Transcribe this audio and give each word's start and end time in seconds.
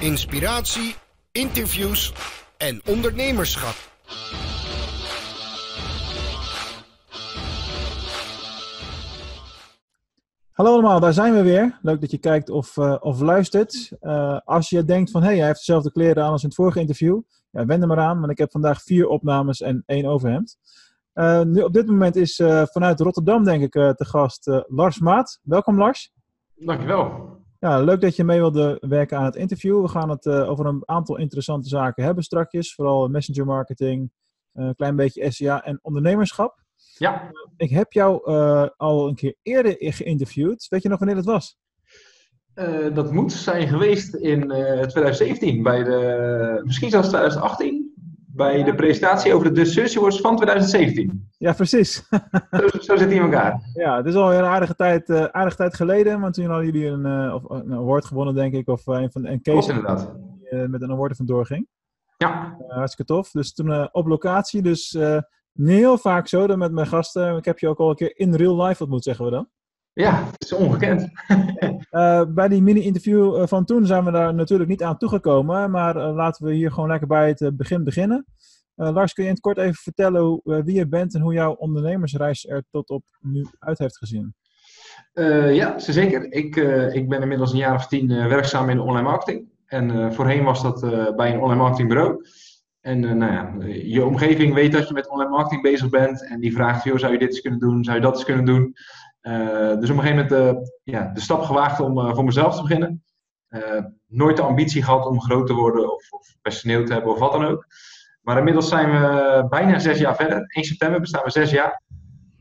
inspiratie, 0.00 0.94
interviews 1.32 2.12
en 2.56 2.80
ondernemerschap. 2.86 3.74
Hallo 10.52 10.72
allemaal, 10.72 11.00
daar 11.00 11.12
zijn 11.12 11.34
we 11.34 11.42
weer. 11.42 11.78
Leuk 11.82 12.00
dat 12.00 12.10
je 12.10 12.18
kijkt 12.18 12.50
of, 12.50 12.76
uh, 12.76 12.96
of 13.00 13.20
luistert. 13.20 13.92
Uh, 14.00 14.38
als 14.44 14.68
je 14.68 14.84
denkt 14.84 15.10
van, 15.10 15.20
hé, 15.20 15.26
hey, 15.26 15.36
hij 15.36 15.46
heeft 15.46 15.58
dezelfde 15.58 15.92
kleren 15.92 16.24
aan 16.24 16.30
als 16.30 16.42
in 16.42 16.48
het 16.48 16.56
vorige 16.56 16.80
interview. 16.80 17.20
Ja, 17.50 17.66
wend 17.66 17.82
er 17.82 17.88
maar 17.88 17.98
aan, 17.98 18.20
want 18.20 18.32
ik 18.32 18.38
heb 18.38 18.50
vandaag 18.50 18.82
vier 18.82 19.06
opnames 19.06 19.60
en 19.60 19.82
één 19.86 20.04
overhemd. 20.04 20.56
Uh, 21.14 21.42
nu, 21.42 21.62
op 21.62 21.72
dit 21.72 21.86
moment 21.86 22.16
is 22.16 22.36
vanuit 22.64 23.00
Rotterdam, 23.00 23.44
denk 23.44 23.62
ik, 23.62 23.72
te 23.72 24.04
gast 24.04 24.62
Lars 24.66 24.98
Maat. 24.98 25.40
Welkom 25.42 25.78
Lars. 25.78 26.12
Dankjewel. 26.54 27.39
Ja, 27.60 27.80
leuk 27.80 28.00
dat 28.00 28.16
je 28.16 28.24
mee 28.24 28.38
wilde 28.38 28.76
werken 28.80 29.18
aan 29.18 29.24
het 29.24 29.36
interview. 29.36 29.82
We 29.82 29.88
gaan 29.88 30.10
het 30.10 30.26
over 30.26 30.66
een 30.66 30.82
aantal 30.84 31.16
interessante 31.18 31.68
zaken 31.68 32.04
hebben 32.04 32.24
strakjes. 32.24 32.74
Vooral 32.74 33.08
messenger 33.08 33.46
marketing, 33.46 34.10
een 34.52 34.74
klein 34.74 34.96
beetje 34.96 35.30
SEA 35.30 35.64
en 35.64 35.78
ondernemerschap. 35.82 36.62
Ja. 36.98 37.30
Ik 37.56 37.70
heb 37.70 37.92
jou 37.92 38.32
al 38.76 39.08
een 39.08 39.14
keer 39.14 39.34
eerder 39.42 39.74
geïnterviewd. 39.78 40.66
Weet 40.68 40.82
je 40.82 40.88
nog 40.88 40.98
wanneer 40.98 41.16
dat 41.16 41.24
was? 41.24 41.58
Dat 42.92 43.12
moet 43.12 43.32
zijn 43.32 43.68
geweest 43.68 44.14
in 44.14 44.40
uh, 44.40 44.82
2017, 44.82 45.62
bij 45.62 45.84
de, 45.84 46.60
misschien 46.64 46.90
zelfs 46.90 47.08
2018, 47.08 47.89
bij 48.34 48.64
de 48.64 48.74
presentatie 48.74 49.34
over 49.34 49.54
de 49.54 49.64
Search 49.64 49.96
Awards 49.96 50.20
van 50.20 50.36
2017. 50.36 51.28
Ja, 51.38 51.52
precies. 51.52 51.94
zo, 52.50 52.68
zo 52.80 52.96
zit 52.96 53.08
hij 53.08 53.14
in 53.14 53.22
elkaar. 53.22 53.60
Ja, 53.74 53.96
het 53.96 54.06
is 54.06 54.14
al 54.14 54.34
een 54.34 54.44
aardige 54.44 54.74
tijd, 54.74 55.10
aardige 55.10 55.56
tijd 55.56 55.74
geleden, 55.74 56.20
want 56.20 56.34
toen 56.34 56.46
hadden 56.46 56.64
jullie 56.64 56.86
een, 56.86 57.32
of, 57.32 57.50
een 57.50 57.72
award 57.72 58.04
gewonnen, 58.04 58.34
denk 58.34 58.54
ik, 58.54 58.68
of 58.68 58.86
een 58.86 59.12
van 59.12 59.26
een 59.26 59.42
case 59.42 59.68
inderdaad. 59.68 60.12
Die, 60.50 60.68
met 60.68 60.82
een 60.82 60.90
award 60.90 61.10
er 61.10 61.16
vandoor 61.16 61.46
ging. 61.46 61.68
Ja. 62.16 62.56
hartstikke 62.68 63.12
tof. 63.12 63.30
Dus 63.30 63.52
toen 63.52 63.92
op 63.92 64.06
locatie, 64.06 64.62
dus 64.62 64.98
heel 65.54 65.98
vaak 65.98 66.28
zo 66.28 66.46
dan 66.46 66.58
met 66.58 66.72
mijn 66.72 66.86
gasten. 66.86 67.36
Ik 67.36 67.44
heb 67.44 67.58
je 67.58 67.68
ook 67.68 67.78
al 67.78 67.90
een 67.90 67.96
keer 67.96 68.18
in 68.18 68.34
real 68.34 68.62
life 68.62 68.82
ontmoet, 68.82 69.04
zeggen 69.04 69.24
we 69.24 69.30
dan. 69.30 69.48
Ja, 69.92 70.24
het 70.30 70.42
is 70.42 70.52
ongekend. 70.52 71.08
uh, 71.90 72.24
bij 72.38 72.48
die 72.48 72.62
mini-interview 72.62 73.36
eh, 73.36 73.46
van 73.46 73.64
toen 73.64 73.86
zijn 73.86 74.04
we 74.04 74.10
daar 74.10 74.34
natuurlijk 74.34 74.70
niet 74.70 74.82
aan 74.82 74.98
toegekomen. 74.98 75.70
Maar 75.70 75.96
uh, 75.96 76.14
laten 76.14 76.46
we 76.46 76.52
hier 76.52 76.72
gewoon 76.72 76.88
lekker 76.88 77.08
bij 77.08 77.28
het 77.28 77.56
begin 77.56 77.84
beginnen. 77.84 78.26
Lars, 78.74 79.12
kun 79.12 79.22
je 79.22 79.28
in 79.28 79.34
het 79.34 79.44
kort 79.44 79.58
even 79.58 79.74
vertellen 79.74 80.22
hoe, 80.22 80.62
wie 80.64 80.74
je 80.74 80.88
bent 80.88 81.14
en 81.14 81.20
hoe 81.20 81.32
jouw 81.32 81.52
ondernemersreis 81.52 82.48
er 82.48 82.64
tot 82.70 82.90
op 82.90 83.04
nu 83.20 83.46
uit 83.58 83.78
heeft 83.78 83.98
gezien? 83.98 84.34
ja, 85.52 85.78
zeker. 85.78 86.32
Ik, 86.32 86.56
ik 86.92 87.08
ben 87.08 87.22
inmiddels 87.22 87.52
een 87.52 87.58
jaar 87.58 87.74
of 87.74 87.86
tien 87.86 88.08
werkzaam 88.08 88.68
in 88.68 88.80
online 88.80 89.08
marketing. 89.08 89.48
En 89.66 90.14
voorheen 90.14 90.44
was 90.44 90.62
dat 90.62 90.80
bij 91.16 91.32
een 91.32 91.40
online 91.40 91.60
marketingbureau. 91.60 92.24
En 92.80 93.02
uh, 93.02 93.12
nou 93.12 93.32
ja, 93.32 93.66
je 93.82 94.04
omgeving 94.04 94.54
weet 94.54 94.72
dat 94.72 94.88
je 94.88 94.94
met 94.94 95.08
online 95.08 95.30
marketing 95.30 95.62
bezig 95.62 95.88
bent. 95.88 96.26
En 96.26 96.40
die 96.40 96.52
vraagt, 96.52 96.84
joh, 96.84 96.98
zou 96.98 97.12
je 97.12 97.18
dit 97.18 97.28
eens 97.28 97.40
kunnen 97.40 97.60
doen? 97.60 97.84
Zou 97.84 97.96
je 97.96 98.02
dat 98.02 98.14
eens 98.14 98.24
kunnen 98.24 98.44
doen? 98.44 98.74
Uh, 99.22 99.78
dus 99.80 99.90
op 99.90 99.96
een 99.96 100.02
gegeven 100.02 100.28
moment 100.28 100.32
uh, 100.32 100.62
ja, 100.82 101.10
de 101.14 101.20
stap 101.20 101.42
gewaagd 101.42 101.80
om 101.80 102.14
voor 102.14 102.24
mezelf 102.24 102.56
te 102.56 102.62
beginnen. 102.62 103.04
nooit 104.06 104.36
de 104.36 104.42
ambitie 104.42 104.82
gehad 104.82 105.06
om 105.06 105.20
groot 105.20 105.46
te 105.46 105.52
worden 105.52 105.92
of, 105.92 106.12
of, 106.12 106.36
personeel 106.42 106.84
te 106.84 106.92
hebben 106.92 107.12
of 107.12 107.18
wat 107.18 107.32
dan 107.32 107.44
ook. 107.44 107.66
Maar 108.20 108.38
inmiddels 108.38 108.68
zijn 108.68 108.90
we 108.90 109.46
bijna 109.48 109.78
zes 109.78 109.98
jaar 109.98 110.16
verder. 110.16 110.44
1 110.46 110.64
september 110.64 111.00
bestaan 111.00 111.24
we 111.24 111.30
zes 111.30 111.50
jaar. 111.50 111.82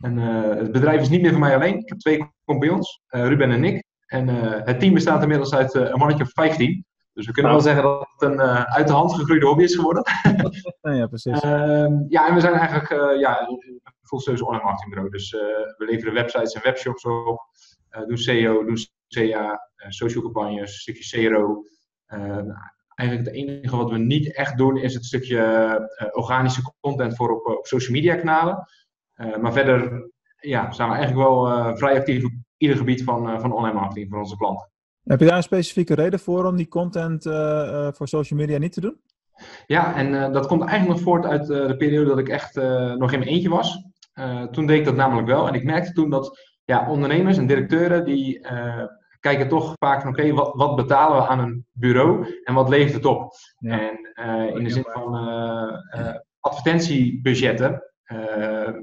En 0.02 0.18
het 0.18 0.72
bedrijf 0.72 1.02
is 1.02 1.10
niet 1.10 1.22
meer 1.22 1.32
van 1.32 1.40
mij 1.40 1.56
alleen. 1.56 1.78
Ik 1.78 1.90
heb 1.90 2.00
twee 2.00 2.32
compagnons, 2.46 3.02
Ruben 3.08 3.52
en 3.52 3.60
Nick. 3.60 3.84
En 4.06 4.28
het 4.66 4.80
team 4.80 4.94
bestaat 4.94 5.22
inmiddels 5.22 5.54
uit 5.54 5.74
een 5.74 5.98
mannetje 5.98 6.24
of 6.24 6.32
15. 6.32 6.86
Dus 7.14 7.26
we 7.26 7.34
kunnen 7.34 7.52
wel 7.52 7.62
zeggen 7.62 7.84
dat 7.84 8.08
het 8.18 8.30
een 8.30 8.42
uit 8.42 8.88
de 8.88 8.94
hand 8.94 9.14
gegroeide 9.14 9.46
hobby 9.46 9.64
is 9.64 9.76
geworden. 9.76 10.04
ja, 10.82 11.08
precies. 11.08 11.44
Uh, 11.44 11.88
ja, 12.08 12.28
en 12.28 12.34
we 12.34 12.40
zijn 12.40 12.54
eigenlijk 12.54 13.18
ja, 13.20 13.48
full 14.10 14.42
online 14.42 14.64
marketingbureau. 14.64 15.10
Dus 15.10 15.34
eh, 15.34 15.40
we 15.78 15.86
leveren 15.86 16.14
websites 16.14 16.54
en 16.54 16.62
webshops 16.64 17.06
op, 17.06 17.42
doen 18.08 18.18
SEO, 18.18 18.66
doen 18.66 18.78
CA, 19.08 19.70
social 19.88 20.24
campagnes, 20.24 20.72
een 20.74 20.96
stukje 20.96 21.30
CRO. 21.30 21.64
Ehm, 22.06 22.50
eigenlijk 22.96 23.30
het 23.30 23.36
enige 23.36 23.76
wat 23.76 23.90
we 23.90 23.98
niet 23.98 24.36
echt 24.36 24.58
doen 24.58 24.78
is 24.78 24.94
het 24.94 25.06
stukje 25.06 26.12
organische 26.12 26.74
content 26.80 27.16
voor 27.16 27.32
op, 27.32 27.58
op 27.58 27.66
social 27.66 27.92
media 27.92 28.16
kanalen. 28.16 28.68
maar 29.42 29.54
verder 29.54 30.10
ja, 30.40 30.72
zijn 30.72 30.90
we 30.90 30.96
eigenlijk 30.96 31.28
wel 31.28 31.46
vrij 31.78 31.98
actief 31.98 32.26
op 32.26 32.32
ieder 32.58 32.78
gebied 32.78 33.04
van, 33.04 33.42
van 33.42 33.54
online 33.54 33.80
marketing 33.80 34.10
voor 34.10 34.20
onze 34.20 34.38
klanten. 34.38 34.70
Heb 35.04 35.20
je 35.20 35.26
daar 35.26 35.38
een 35.38 35.44
specifieke 35.44 35.94
reden 35.94 36.20
voor 36.20 36.46
om 36.46 36.56
die 36.56 36.68
content 36.68 37.26
uh, 37.26 37.88
voor 37.92 38.08
social 38.08 38.40
media 38.40 38.58
niet 38.58 38.74
te 38.74 38.82
doen? 38.82 39.02
Ja, 39.66 39.96
en 39.96 40.14
uh, 40.14 40.32
dat 40.32 40.48
komt 40.48 40.64
eigenlijk 40.64 41.00
nog 41.00 41.08
voort 41.08 41.26
uit 41.26 41.48
de 41.48 41.76
periode 41.78 42.10
dat 42.10 42.20
ik 42.20 42.30
echt 42.30 42.56
nog 42.98 43.12
in 43.12 43.20
mijn 43.20 43.32
eentje 43.32 43.50
was. 43.50 43.84
Toen 44.52 44.66
deed 44.66 44.80
ik 44.80 44.86
dat 44.86 44.96
namelijk 44.96 45.28
wel. 45.28 45.48
En 45.48 45.54
ik 45.54 45.64
merkte 45.64 45.94
toen 45.94 46.10
dat 46.10 46.40
ja, 46.64 46.90
ondernemers 46.90 47.38
en 47.38 47.48
directeuren 47.48 48.06
die 48.06 48.48
kijken 49.20 49.48
toch 49.48 49.74
vaak 49.78 50.02
van 50.02 50.10
oké, 50.10 50.20
okay, 50.20 50.34
wat, 50.34 50.54
wat, 50.54 50.76
betalen 50.76 51.18
we 51.18 51.28
aan 51.28 51.40
een 51.40 51.66
bureau 51.72 52.40
en 52.44 52.54
wat 52.54 52.70
levert 52.70 52.94
het 52.94 53.06
op? 53.06 53.34
Ja. 53.58 53.80
En 53.80 54.56
in 54.56 54.64
de 54.64 54.70
zin 54.70 54.86
van 54.88 55.16
advertentiebudgetten, 56.40 57.84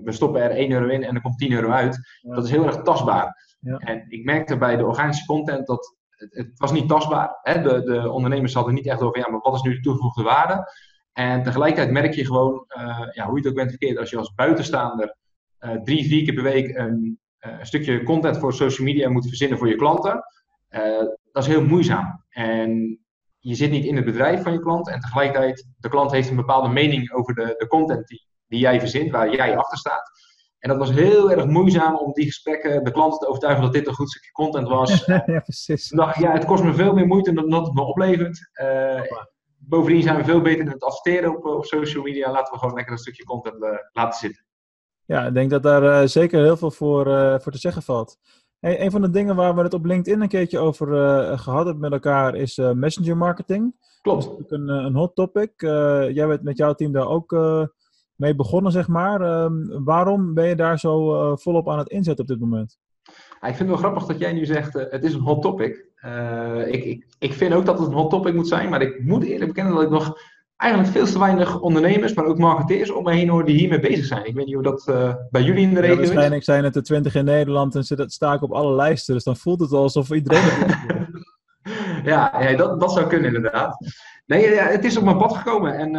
we 0.05 0.13
stoppen 0.13 0.43
er 0.43 0.51
1 0.51 0.73
euro 0.73 0.87
in 0.87 1.05
en 1.05 1.15
er 1.15 1.21
komt 1.21 1.39
10 1.39 1.53
euro 1.53 1.71
uit. 1.71 1.99
Ja. 2.21 2.35
Dat 2.35 2.45
is 2.45 2.51
heel 2.51 2.67
erg 2.67 2.83
tastbaar. 2.83 3.57
Ja. 3.61 3.77
En 3.77 4.05
ik 4.09 4.25
merkte 4.25 4.57
bij 4.57 4.77
de 4.77 4.87
organische 4.87 5.27
content 5.27 5.67
dat 5.67 5.97
het, 6.11 6.35
het, 6.35 6.59
was 6.59 6.73
niet 6.73 6.89
tastbaar. 6.89 7.39
Hè? 7.43 7.63
De, 7.63 7.83
de, 7.83 8.11
ondernemers 8.11 8.55
hadden 8.55 8.75
niet 8.75 8.87
echt 8.87 9.03
over, 9.03 9.19
ja, 9.19 9.31
maar 9.31 9.41
wat 9.41 9.55
is 9.55 9.63
nu 9.63 9.75
de 9.75 9.81
toegevoegde 9.81 10.23
waarde? 10.23 10.73
En 11.13 11.43
tegelijkertijd 11.43 11.91
merk 11.91 12.15
je 12.15 12.27
gewoon, 12.27 12.65
uh, 12.69 13.09
ja, 13.13 13.27
hoe 13.27 13.35
je 13.35 13.41
het 13.41 13.47
ook 13.47 13.55
bent 13.55 13.71
verkeerd, 13.71 13.99
als 13.99 14.11
je 14.11 14.17
als 14.17 14.35
buitenstaander 14.35 15.17
drie, 15.85 16.07
vier 16.07 16.25
keer 16.25 16.35
per 16.35 16.43
week 16.43 16.77
een, 16.77 17.19
uh, 17.41 17.59
een, 17.59 17.67
stukje 17.67 18.03
content 18.03 18.39
voor 18.39 18.53
social 18.53 18.87
media 18.87 19.09
moet 19.09 19.29
verzinnen 19.29 19.59
voor 19.59 19.69
je 19.69 19.77
klanten, 19.77 20.25
dat 21.33 21.43
is 21.43 21.47
heel 21.47 21.65
moeizaam. 21.65 22.25
En 22.29 23.01
je 23.39 23.55
zit 23.55 23.71
niet 23.71 23.85
in 23.85 23.97
het 23.97 24.05
bedrijf 24.05 24.43
van 24.43 24.53
je 24.53 24.61
klant 24.61 24.89
en 24.89 25.01
tegelijkertijd, 25.01 25.69
de 25.79 25.89
klant 25.89 26.11
heeft 26.11 26.29
een 26.31 26.37
bepaalde 26.37 26.69
mening 26.69 27.13
over 27.13 27.35
de, 27.35 27.55
de 27.59 27.67
content 27.67 28.07
die, 28.07 28.27
die 28.47 28.61
jij 28.61 28.81
verzint, 28.81 29.11
waar 29.11 29.35
jij 29.35 29.57
achter 29.57 29.79
staat. 29.79 30.11
En 30.59 30.69
dat 30.69 30.79
was 30.79 30.91
heel 30.91 31.31
erg 31.31 31.47
moeizaam 31.47 31.97
om 31.97 32.13
die 32.13 32.25
gesprekken 32.25 32.85
de 32.85 32.91
klanten 32.91 33.19
te 33.19 33.27
overtuigen 33.27 33.63
dat 33.63 33.73
dit 33.73 33.87
een 33.87 33.95
goed 33.95 34.11
stukje 34.11 34.33
content 34.33 34.69
was. 34.69 35.05
ja, 35.07 35.41
precies. 35.41 35.89
Toen 35.89 35.99
dacht 35.99 36.17
ik, 36.17 36.23
ja, 36.23 36.33
het 36.33 36.45
kost 36.45 36.63
me 36.63 36.75
veel 36.75 36.95
meer 36.95 37.07
moeite 37.07 37.33
dan 37.33 37.51
dat 37.51 37.67
het 37.67 37.75
me 37.75 37.83
oplevert. 37.83 38.51
Uh, 38.63 39.01
bovendien 39.57 40.03
zijn 40.03 40.17
we 40.17 40.25
veel 40.25 40.41
beter 40.41 40.61
in 40.61 40.71
het 40.71 40.83
adverteren 40.83 41.37
op, 41.37 41.45
op 41.45 41.65
social 41.65 42.03
media. 42.03 42.31
Laten 42.31 42.53
we 42.53 42.59
gewoon 42.59 42.75
lekker 42.75 42.93
een 42.93 42.99
stukje 42.99 43.25
content 43.25 43.63
uh, 43.63 43.71
laten 43.93 44.19
zitten. 44.19 44.46
Ja, 45.07 45.27
ik 45.27 45.35
denk 45.35 45.51
dat 45.51 45.63
daar 45.63 45.83
uh, 45.83 46.09
zeker 46.09 46.43
heel 46.43 46.57
veel 46.57 46.71
voor, 46.71 47.05
voor 47.41 47.53
te 47.53 47.59
zeggen 47.59 47.83
valt. 47.83 48.19
Hey, 48.59 48.85
een 48.85 48.91
van 48.91 49.01
de 49.01 49.11
dingen 49.11 49.37
waar 49.37 49.55
we 49.55 49.63
het 49.63 49.75
op 49.75 49.85
LinkedIn 49.85 50.21
een 50.21 50.29
keertje 50.29 50.59
over 50.59 50.87
gehad 51.39 51.65
hebben 51.65 51.81
met 51.81 51.93
elkaar 51.93 52.35
is 52.35 52.57
messenger 52.75 53.17
marketing. 53.17 53.75
Klopt. 54.01 54.25
Dat 54.25 54.41
is 54.41 54.51
een, 54.51 54.69
een 54.69 54.95
hot 54.95 55.15
topic. 55.15 55.51
jij 56.13 56.27
bent 56.27 56.43
met 56.43 56.57
jouw 56.57 56.73
team 56.73 56.93
daar 56.93 57.09
ook 57.09 57.33
mee 58.17 58.35
begonnen, 58.35 58.73
zeg 58.73 58.89
maar. 58.89 59.43
Um, 59.43 59.85
waarom 59.85 60.35
ben 60.35 60.47
je 60.47 60.57
daar 60.57 60.79
zo 60.79 61.15
uh, 61.15 61.37
volop 61.37 61.69
aan 61.69 61.79
het 61.79 61.89
inzetten 61.89 62.25
op 62.25 62.31
dit 62.31 62.41
moment? 62.41 62.79
Ja, 63.41 63.49
ik 63.49 63.55
vind 63.55 63.59
het 63.59 63.69
wel 63.69 63.77
grappig 63.77 64.05
dat 64.05 64.19
jij 64.19 64.33
nu 64.33 64.45
zegt, 64.45 64.77
uh, 64.77 64.85
het 64.89 65.05
is 65.05 65.15
een 65.15 65.21
hot 65.21 65.43
topic. 65.43 65.85
Uh, 66.05 66.67
ik, 66.67 66.85
ik, 66.85 67.07
ik 67.19 67.33
vind 67.33 67.55
ook 67.55 67.67
dat 67.67 67.79
het 67.79 67.89
een 67.89 67.95
hot 67.95 68.11
topic 68.11 68.35
moet 68.35 68.49
zijn, 68.49 68.69
maar 68.69 68.83
ik 68.83 69.05
moet 69.05 69.25
eerlijk 69.25 69.47
bekennen 69.47 69.75
dat 69.75 69.83
ik 69.83 69.91
nog 69.91 70.19
eigenlijk 70.57 70.93
veel 70.93 71.07
te 71.07 71.19
weinig 71.19 71.61
ondernemers, 71.61 72.15
maar 72.15 72.25
ook 72.25 72.39
marketeers 72.39 72.91
om 72.91 73.05
me 73.05 73.13
heen 73.13 73.29
hoor 73.29 73.45
die 73.45 73.59
hiermee 73.59 73.81
bezig 73.81 74.05
zijn. 74.05 74.25
Ik 74.25 74.35
weet 74.35 74.47
niet 74.47 74.55
hoe 74.55 74.63
dat 74.63 74.85
bij 75.31 75.43
jullie 75.43 75.63
in 75.63 75.75
de 75.75 75.81
regio 75.81 75.95
ja, 75.95 76.01
waarschijnlijk 76.01 76.45
zijn 76.45 76.65
het 76.65 76.77
er 76.77 76.83
twintig 76.83 77.15
in 77.15 77.25
Nederland 77.25 77.75
en 77.75 77.85
ze 77.85 78.05
sta 78.07 78.33
ik 78.33 78.43
op 78.43 78.53
alle 78.53 78.75
lijsten, 78.75 79.15
dus 79.15 79.25
dan 79.25 79.37
voelt 79.37 79.61
het 79.61 79.73
alsof 79.73 80.11
iedereen 80.11 80.43
het 80.43 81.09
ja, 82.05 82.43
ja 82.43 82.57
dat, 82.57 82.81
dat 82.81 82.93
zou 82.93 83.07
kunnen 83.07 83.35
inderdaad. 83.35 83.77
Nee, 84.27 84.51
ja, 84.51 84.67
het 84.67 84.85
is 84.85 84.97
op 84.97 85.05
mijn 85.05 85.19
pad 85.19 85.37
gekomen 85.37 85.79
en 85.79 85.95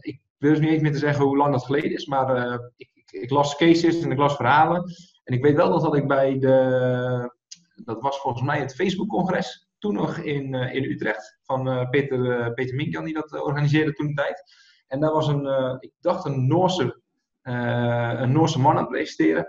ik 0.00 0.20
wil 0.38 0.50
dus 0.50 0.60
niet 0.60 0.70
eens 0.70 0.82
meer 0.82 0.92
te 0.92 0.98
zeggen 0.98 1.24
hoe 1.24 1.36
lang 1.36 1.52
dat 1.52 1.64
geleden 1.64 1.92
is, 1.92 2.06
maar 2.06 2.36
uh, 2.36 2.58
ik, 2.76 2.90
ik, 2.94 3.10
ik, 3.10 3.30
las 3.30 3.56
cases 3.56 4.00
en 4.00 4.10
ik 4.10 4.18
las 4.18 4.36
verhalen. 4.36 4.82
En 5.24 5.34
ik 5.34 5.42
weet 5.42 5.56
wel 5.56 5.70
dat, 5.70 5.80
dat 5.80 5.96
ik 5.96 6.08
bij 6.08 6.38
de, 6.38 7.34
dat 7.74 8.00
was 8.00 8.20
volgens 8.20 8.42
mij 8.44 8.58
het 8.58 8.74
Facebook-congres, 8.74 9.67
toen 9.78 9.94
nog 9.94 10.18
in, 10.18 10.54
uh, 10.54 10.74
in 10.74 10.84
Utrecht, 10.84 11.38
van 11.42 11.68
uh, 11.68 11.88
Peter, 11.90 12.52
Peter 12.52 12.74
Minkjan, 12.74 13.04
die 13.04 13.14
dat 13.14 13.42
organiseerde 13.42 13.92
toen 13.92 14.06
de 14.06 14.14
tijd. 14.14 14.42
En 14.86 15.00
daar 15.00 15.12
was 15.12 15.28
een, 15.28 15.76
ik 15.80 15.92
dacht 16.00 16.24
een 16.24 16.46
Noorse, 16.46 17.00
een 17.42 18.32
Noorse 18.32 18.60
man 18.60 18.72
aan 18.72 18.78
het 18.78 18.88
presenteren. 18.88 19.48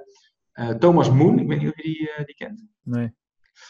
Thomas 0.79 1.11
Moon, 1.11 1.39
ik 1.39 1.47
weet 1.47 1.59
niet 1.59 1.69
of 1.69 1.75
je 1.75 1.83
die, 1.83 2.25
die 2.25 2.35
kent. 2.35 2.67
Nee. 2.83 3.13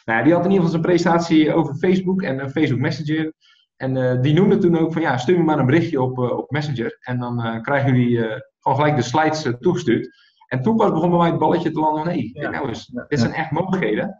Nou, 0.06 0.24
die 0.24 0.34
had 0.34 0.46
in 0.46 0.52
ieder 0.52 0.66
geval 0.66 0.70
zijn 0.70 0.82
presentatie 0.82 1.54
over 1.54 1.76
Facebook 1.76 2.22
en 2.22 2.50
Facebook 2.50 2.80
Messenger. 2.80 3.34
En 3.76 3.96
uh, 3.96 4.22
die 4.22 4.34
noemde 4.34 4.58
toen 4.58 4.78
ook 4.78 4.94
van 4.94 5.02
ja, 5.02 5.18
stuur 5.18 5.38
me 5.38 5.44
maar 5.44 5.60
een 5.60 5.66
berichtje 5.66 6.02
op, 6.02 6.18
uh, 6.18 6.38
op 6.38 6.52
Messenger. 6.52 6.98
En 7.02 7.20
dan 7.20 7.46
uh, 7.46 7.62
krijgen 7.62 7.96
jullie 7.96 8.18
gewoon 8.60 8.78
gelijk 8.78 8.96
de 8.96 9.02
slides 9.02 9.54
toegestuurd. 9.60 10.10
En 10.48 10.62
toen 10.62 10.76
pas 10.76 10.92
begon 10.92 11.10
bij 11.10 11.20
mij 11.20 11.30
het 11.30 11.40
balletje 11.40 11.72
te 11.72 11.80
landen 11.80 12.04
van 12.04 12.12
hé, 12.12 12.20
hey, 12.20 12.30
ja. 12.34 12.50
nou 12.50 12.68
eens, 12.68 12.86
dit 13.08 13.20
zijn 13.20 13.34
echt 13.34 13.52
mogelijkheden. 13.52 14.20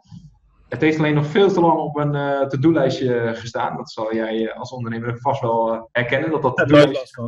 Het 0.70 0.80
heeft 0.80 0.98
alleen 0.98 1.14
nog 1.14 1.26
veel 1.26 1.52
te 1.52 1.60
lang 1.60 1.78
op 1.78 1.96
een 1.96 2.14
uh, 2.14 2.46
to-do-lijstje 2.46 3.34
gestaan. 3.34 3.76
Dat 3.76 3.90
zal 3.90 4.14
jij 4.14 4.52
als 4.52 4.72
ondernemer 4.72 5.18
vast 5.18 5.40
wel 5.40 5.88
herkennen. 5.92 6.30
Dat 6.30 6.42
dat 6.42 6.56
to 6.56 6.66
lijstje 6.66 7.22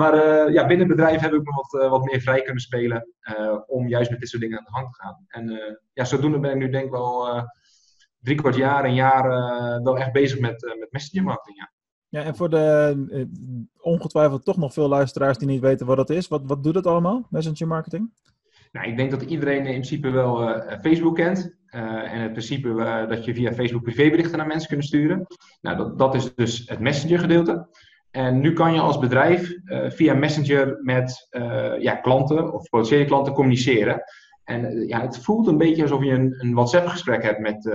maar 0.00 0.14
ja, 0.52 0.66
binnen 0.66 0.86
het 0.86 0.96
bedrijf 0.96 1.20
heb 1.20 1.32
ik 1.32 1.42
nog 1.42 1.70
wat, 1.70 1.90
wat 1.90 2.04
meer 2.04 2.20
vrij 2.20 2.42
kunnen 2.42 2.62
spelen. 2.62 3.08
om 3.66 3.88
juist 3.88 4.10
met 4.10 4.20
dit 4.20 4.28
soort 4.28 4.42
dingen 4.42 4.58
aan 4.58 4.64
de 4.64 4.70
gang 4.70 4.92
te 4.92 5.02
gaan. 5.02 5.24
En 5.28 5.78
ja, 5.92 6.04
zodoende 6.04 6.38
ben 6.38 6.50
ik 6.50 6.56
nu 6.56 6.70
denk 6.70 6.84
ik 6.84 6.90
wel 6.90 7.28
drie 8.20 8.36
kwart 8.36 8.56
jaar, 8.56 8.84
een 8.84 8.94
jaar 8.94 9.28
wel 9.82 9.98
echt 9.98 10.12
bezig 10.12 10.40
met, 10.40 10.76
met 10.78 10.92
messenger 10.92 11.24
marketing. 11.24 11.56
Ja. 11.56 11.70
Ja, 12.08 12.22
en 12.22 12.36
voor 12.36 12.50
de 12.50 13.68
ongetwijfeld 13.80 14.44
toch 14.44 14.56
nog 14.56 14.72
veel 14.72 14.88
luisteraars 14.88 15.38
die 15.38 15.48
niet 15.48 15.60
weten 15.60 15.86
wat 15.86 15.96
dat 15.96 16.10
is. 16.10 16.28
Wat, 16.28 16.42
wat 16.44 16.62
doet 16.62 16.74
het 16.74 16.86
allemaal, 16.86 17.26
messenger 17.30 17.66
marketing? 17.66 18.10
Nou, 18.72 18.88
ik 18.88 18.96
denk 18.96 19.10
dat 19.10 19.22
iedereen 19.22 19.58
in 19.58 19.64
principe 19.64 20.10
wel 20.10 20.42
uh, 20.42 20.78
Facebook 20.80 21.14
kent. 21.14 21.54
Uh, 21.70 22.12
en 22.12 22.20
het 22.20 22.32
principe 22.32 22.68
uh, 22.68 23.08
dat 23.08 23.24
je 23.24 23.34
via 23.34 23.52
Facebook 23.52 23.82
privéberichten 23.82 24.38
naar 24.38 24.46
mensen 24.46 24.68
kunt 24.68 24.84
sturen. 24.84 25.26
Nou, 25.60 25.76
dat, 25.76 25.98
dat 25.98 26.14
is 26.14 26.34
dus 26.34 26.62
het 26.66 26.80
Messenger 26.80 27.18
gedeelte. 27.18 27.68
En 28.10 28.40
nu 28.40 28.52
kan 28.52 28.74
je 28.74 28.80
als 28.80 28.98
bedrijf 28.98 29.54
via 29.88 30.14
Messenger 30.14 30.78
met 30.82 31.28
ja, 31.78 31.94
klanten 31.94 32.52
of 32.52 32.68
potentiële 32.68 33.04
klanten 33.04 33.32
communiceren. 33.32 34.02
En 34.44 34.86
ja, 34.86 35.00
het 35.00 35.18
voelt 35.18 35.46
een 35.46 35.58
beetje 35.58 35.82
alsof 35.82 36.04
je 36.04 36.10
een, 36.10 36.34
een 36.38 36.54
WhatsApp 36.54 36.86
gesprek 36.86 37.22
hebt 37.22 37.38
met, 37.38 37.70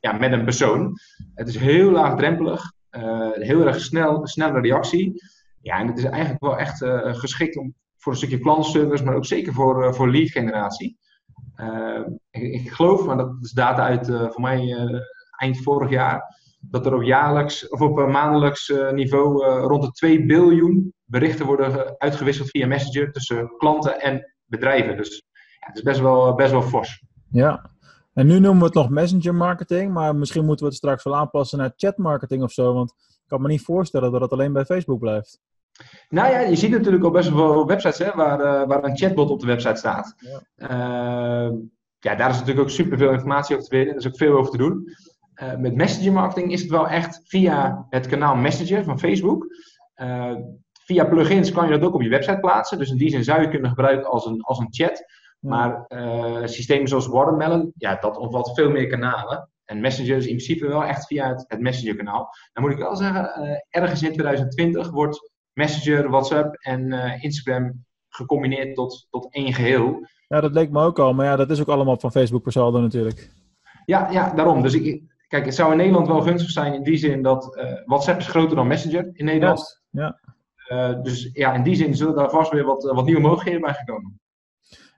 ja, 0.00 0.12
met 0.12 0.32
een 0.32 0.44
persoon. 0.44 0.98
Het 1.34 1.48
is 1.48 1.56
heel 1.56 1.90
laagdrempelig. 1.90 2.72
heel 3.32 3.66
erg 3.66 3.80
snel, 3.80 4.26
snelle 4.26 4.60
reactie. 4.60 5.22
Ja, 5.60 5.78
en 5.78 5.86
het 5.86 5.98
is 5.98 6.04
eigenlijk 6.04 6.42
wel 6.42 6.58
echt 6.58 6.84
geschikt 7.18 7.56
om 7.56 7.74
voor 8.06 8.14
een 8.14 8.26
stukje 8.26 8.44
klantservice, 8.44 9.04
maar 9.04 9.14
ook 9.14 9.24
zeker 9.24 9.52
voor, 9.52 9.84
uh, 9.84 9.92
voor 9.92 10.10
lead 10.10 10.30
generatie. 10.30 10.98
Uh, 11.56 12.00
ik, 12.30 12.70
geloof, 12.70 13.06
maar 13.06 13.16
dat 13.16 13.36
is 13.40 13.50
data 13.50 13.82
uit 13.82 14.08
uh, 14.08 14.30
voor 14.30 14.40
mij 14.40 14.74
eind 15.36 15.62
vorig 15.62 15.90
jaar, 15.90 16.36
dat 16.60 16.86
er 16.86 16.94
op 16.94 17.02
jaarlijks 17.02 17.68
of 17.68 17.80
op 17.80 17.96
maandelijks 17.96 18.72
niveau 18.92 19.44
rond 19.44 19.82
de 19.82 19.90
2 19.90 20.26
biljoen 20.26 20.92
berichten 21.04 21.46
worden 21.46 21.94
uitgewisseld 21.98 22.50
via 22.50 22.66
Messenger 22.66 23.12
tussen 23.12 23.56
klanten 23.58 24.00
en 24.00 24.34
bedrijven. 24.44 24.96
Dus 24.96 25.24
ja, 25.60 25.66
het 25.66 25.76
is 25.76 25.82
best 25.82 26.00
wel, 26.00 26.34
best 26.34 26.50
wel 26.50 26.62
fors. 26.62 27.04
Ja, 27.30 27.70
en 28.12 28.26
nu 28.26 28.38
noemen 28.38 28.58
we 28.58 28.64
het 28.64 28.74
nog 28.74 28.90
messenger 28.90 29.34
marketing, 29.34 29.92
maar 29.92 30.16
misschien 30.16 30.44
moeten 30.44 30.64
we 30.64 30.70
het 30.70 30.78
straks 30.78 31.04
wel 31.04 31.16
aanpassen 31.16 31.58
naar 31.58 31.72
chat 31.76 31.96
marketing 31.96 32.42
of 32.42 32.52
zo. 32.52 32.74
Want 32.74 32.90
ik 32.98 33.26
kan 33.26 33.42
me 33.42 33.48
niet 33.48 33.62
voorstellen 33.62 34.12
dat 34.12 34.20
het 34.20 34.32
alleen 34.32 34.52
bij 34.52 34.64
Facebook 34.64 34.98
blijft. 34.98 35.40
Nou 36.08 36.30
ja, 36.30 36.40
je 36.40 36.56
ziet 36.56 36.70
natuurlijk 36.70 37.04
al 37.04 37.10
best 37.10 37.30
wel 37.30 37.52
veel 37.52 37.66
websites 37.66 37.98
hè, 37.98 38.12
waar, 38.14 38.40
uh, 38.40 38.66
waar 38.66 38.84
een 38.84 38.96
chatbot 38.96 39.30
op 39.30 39.40
de 39.40 39.46
website 39.46 39.76
staat. 39.76 40.14
Ja. 40.16 41.48
Uh, 41.48 41.58
ja, 41.98 42.14
daar 42.14 42.30
is 42.30 42.38
natuurlijk 42.38 42.60
ook 42.60 42.70
superveel 42.70 43.12
informatie 43.12 43.56
over 43.56 43.68
te 43.68 43.76
vinden. 43.76 43.94
Er 43.94 44.00
is 44.00 44.06
ook 44.06 44.16
veel 44.16 44.36
over 44.36 44.50
te 44.50 44.56
doen. 44.56 44.88
Uh, 45.42 45.56
met 45.56 45.74
messenger 45.74 46.12
marketing 46.12 46.52
is 46.52 46.60
het 46.60 46.70
wel 46.70 46.88
echt 46.88 47.20
via 47.24 47.86
het 47.90 48.06
kanaal 48.06 48.36
Messenger 48.36 48.84
van 48.84 48.98
Facebook. 48.98 49.46
via 50.84 51.04
plugins 51.04 51.52
kan 51.52 51.64
je 51.64 51.78
dat 51.78 51.88
ook 51.88 51.94
op 51.94 52.02
je 52.02 52.08
website 52.08 52.40
plaatsen. 52.40 52.78
Dus 52.78 52.90
in 52.90 52.96
die 52.96 53.10
zin 53.10 53.24
zou 53.24 53.40
je 53.40 53.48
kunnen 53.48 53.68
gebruiken 53.68 54.10
als 54.10 54.26
een, 54.26 54.40
als 54.42 54.58
een 54.58 54.68
chat. 54.70 55.04
Maar 55.38 55.84
systemen 56.44 56.88
zoals 56.88 57.06
Watermelon, 57.06 57.72
ja, 57.76 57.96
dat 57.96 58.16
omvat 58.16 58.54
veel 58.54 58.70
meer 58.70 58.86
kanalen. 58.86 59.50
En 59.64 59.80
Messenger 59.80 60.16
is 60.16 60.26
in 60.26 60.36
principe 60.36 60.66
wel 60.66 60.84
echt 60.84 61.06
via 61.06 61.28
het, 61.28 61.44
het 61.46 61.60
Messenger-kanaal. 61.60 62.28
Dan 62.52 62.62
moet 62.62 62.72
ik 62.72 62.78
wel 62.78 62.96
zeggen, 62.96 63.62
ergens 63.70 64.02
in 64.02 64.12
2020 64.12 64.90
wordt 64.90 65.34
Messenger, 65.56 66.10
WhatsApp 66.10 66.54
en 66.54 66.92
uh, 66.92 67.22
Instagram 67.22 67.84
gecombineerd 68.08 68.74
tot, 68.74 69.06
tot 69.10 69.32
één 69.32 69.52
geheel. 69.52 70.06
Ja, 70.28 70.40
dat 70.40 70.52
leek 70.52 70.70
me 70.70 70.82
ook 70.82 70.98
al, 70.98 71.14
maar 71.14 71.26
ja, 71.26 71.36
dat 71.36 71.50
is 71.50 71.60
ook 71.60 71.68
allemaal 71.68 71.98
van 71.98 72.12
Facebook 72.12 72.42
per 72.42 72.52
saldo 72.52 72.80
natuurlijk. 72.80 73.30
Ja, 73.84 74.10
ja 74.10 74.34
daarom. 74.34 74.62
Dus 74.62 74.74
ik, 74.74 75.02
kijk, 75.28 75.44
het 75.44 75.54
zou 75.54 75.70
in 75.70 75.76
Nederland 75.76 76.06
wel 76.06 76.22
gunstig 76.22 76.50
zijn 76.50 76.74
in 76.74 76.82
die 76.82 76.96
zin 76.96 77.22
dat 77.22 77.56
uh, 77.56 77.72
WhatsApp 77.84 78.18
is 78.20 78.26
groter 78.26 78.56
dan 78.56 78.66
Messenger 78.66 79.10
in 79.12 79.24
Nederland. 79.24 79.82
Ja. 79.90 80.20
Uh, 80.68 81.02
dus 81.02 81.30
ja, 81.32 81.54
in 81.54 81.62
die 81.62 81.74
zin 81.74 81.94
zullen 81.94 82.14
daar 82.14 82.30
vast 82.30 82.52
weer 82.52 82.64
wat, 82.64 82.82
wat 82.82 83.04
nieuwe 83.04 83.20
mogelijkheden 83.20 83.60
bij 83.60 83.74
gekomen. 83.74 84.20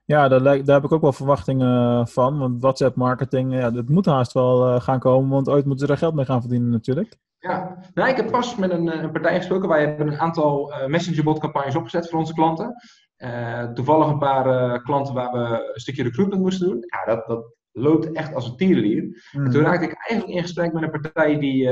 Ja, 0.04 0.28
daar, 0.28 0.42
daar, 0.42 0.74
heb 0.74 0.84
ik 0.84 0.92
ook 0.92 1.02
wel 1.02 1.12
verwachtingen 1.12 2.08
van. 2.08 2.38
Want 2.38 2.60
WhatsApp 2.60 2.96
marketing, 2.96 3.54
ja, 3.54 3.70
dat 3.70 3.88
moet 3.88 4.06
haast 4.06 4.32
wel 4.32 4.80
gaan 4.80 4.98
komen. 4.98 5.30
Want 5.30 5.48
ooit 5.48 5.64
moeten 5.64 5.86
ze 5.86 5.92
er 5.92 5.98
geld 5.98 6.14
mee 6.14 6.24
gaan 6.24 6.40
verdienen 6.40 6.70
natuurlijk. 6.70 7.18
Ja, 7.38 7.78
nou, 7.94 8.08
ik 8.08 8.16
heb 8.16 8.30
pas 8.30 8.56
met 8.56 8.70
een, 8.70 8.88
eh, 8.88 9.02
een 9.02 9.12
partij 9.12 9.36
gesproken. 9.36 9.68
Wij 9.68 9.80
hebben 9.80 10.06
een 10.06 10.18
aantal 10.18 10.72
uh, 10.72 10.86
messengerbot 10.86 11.38
campagnes 11.38 11.76
opgezet 11.76 12.08
voor 12.08 12.18
onze 12.18 12.34
klanten. 12.34 12.74
Uh, 13.18 13.64
toevallig 13.64 14.08
een 14.08 14.18
paar 14.18 14.46
uh, 14.46 14.84
klanten 14.84 15.14
waar 15.14 15.32
we 15.32 15.70
een 15.74 15.80
stukje 15.80 16.02
recruitment 16.02 16.42
moesten 16.42 16.68
doen. 16.68 16.84
Ja, 16.86 17.14
dat, 17.14 17.26
dat 17.26 17.54
loopt 17.72 18.12
echt 18.12 18.34
als 18.34 18.48
een 18.48 18.56
tierenlier. 18.56 19.02
Mm. 19.32 19.44
En 19.44 19.50
toen 19.50 19.62
raakte 19.62 19.84
ik 19.84 19.94
eigenlijk 20.08 20.38
in 20.38 20.42
gesprek 20.42 20.72
met 20.72 20.82
een 20.82 21.00
partij 21.00 21.38
die 21.38 21.70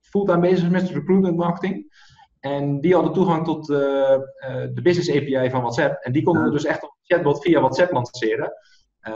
fulltime 0.00 0.40
bezig 0.40 0.64
is 0.64 0.70
met 0.70 0.90
recruitment 0.90 1.36
marketing. 1.36 2.04
En 2.40 2.80
die 2.80 2.94
hadden 2.94 3.12
toegang 3.12 3.44
tot 3.44 3.66
de 3.66 4.80
business 4.82 5.10
API 5.10 5.50
van 5.50 5.60
WhatsApp. 5.60 6.02
En 6.02 6.12
die 6.12 6.22
konden 6.22 6.44
we 6.44 6.50
dus 6.50 6.64
echt 6.64 6.82
op 6.82 6.96
chatbot 7.02 7.42
via 7.42 7.60
WhatsApp 7.60 7.92
lanceren. 7.92 8.52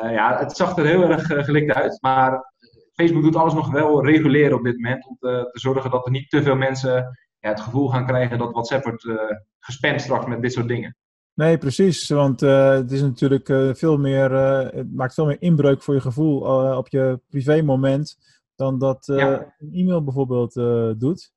ja, 0.03 0.39
het 0.39 0.57
zag 0.57 0.77
er 0.77 0.87
heel 0.87 1.03
erg 1.03 1.27
gelikt 1.27 1.75
uit. 1.75 1.99
Maar 2.01 2.53
Facebook 3.01 3.23
doet 3.23 3.37
alles 3.37 3.55
nog 3.55 3.71
wel 3.71 4.05
reguleren 4.05 4.57
op 4.57 4.65
dit 4.65 4.77
moment. 4.77 5.07
Om 5.07 5.17
te, 5.19 5.49
te 5.53 5.61
zorgen 5.61 5.91
dat 5.91 6.07
er 6.07 6.13
niet 6.13 6.31
te 6.31 6.43
veel 6.43 6.57
mensen 6.57 7.19
ja, 7.41 7.49
het 7.49 7.61
gevoel 7.61 7.89
gaan 7.89 8.07
krijgen 8.07 8.39
dat 8.39 8.53
WhatsApp 8.53 8.85
wordt 8.85 9.05
uh, 9.05 9.17
gespamd 9.59 10.01
straks 10.01 10.27
met 10.27 10.43
dit 10.43 10.53
soort 10.53 10.69
dingen. 10.69 10.97
Nee, 11.35 11.59
precies. 11.59 12.09
Want 12.09 12.43
uh, 12.43 12.71
het 12.71 12.93
is 12.93 13.01
natuurlijk 13.01 13.49
uh, 13.49 13.75
veel 13.75 13.99
meer, 13.99 14.31
het 14.31 14.95
maakt 14.95 15.15
veel 15.15 15.27
meer 15.27 15.43
inbreuk 15.43 15.83
voor 15.83 15.95
je 15.95 16.01
gevoel 16.01 16.41
op 16.77 16.89
je 16.89 17.21
privé 17.29 17.63
moment 17.63 18.17
dan 18.55 18.79
dat 18.79 19.07
ja. 19.07 19.55
een 19.59 19.73
e-mail 19.73 20.05
bijvoorbeeld 20.05 20.55
doet. 21.01 21.33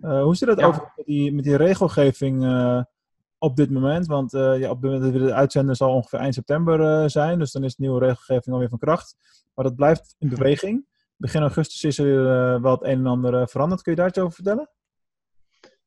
hoe 0.00 0.36
zit 0.36 0.48
het 0.48 0.60
ja. 0.60 0.66
over 0.66 0.92
met 0.96 1.06
die, 1.06 1.32
met 1.32 1.44
die 1.44 1.56
regelgeving 1.56 2.44
op 3.38 3.56
dit 3.56 3.70
moment? 3.70 4.06
Want 4.06 4.30
ja, 4.32 4.70
op 4.70 4.82
dit 4.82 4.90
moment 4.90 5.12
de 5.12 5.34
uitzender 5.34 5.76
zal 5.76 5.94
ongeveer 5.94 6.18
eind 6.18 6.34
september 6.34 7.10
zijn, 7.10 7.38
dus 7.38 7.52
dan 7.52 7.64
is 7.64 7.74
de 7.74 7.82
nieuwe 7.82 7.98
regelgeving 7.98 8.54
alweer 8.54 8.68
van 8.68 8.78
kracht. 8.78 9.16
Maar 9.54 9.64
dat 9.64 9.76
blijft 9.76 10.14
in 10.18 10.28
beweging 10.28 10.86
begin 11.18 11.40
augustus 11.40 11.84
is 11.84 11.98
er 11.98 12.06
uh, 12.06 12.62
wel 12.62 12.72
het 12.72 12.82
een 12.82 12.98
en 12.98 13.06
ander 13.06 13.34
uh, 13.34 13.46
veranderd. 13.46 13.82
Kun 13.82 13.92
je 13.92 13.98
daar 13.98 14.08
iets 14.08 14.18
over 14.18 14.32
vertellen? 14.32 14.70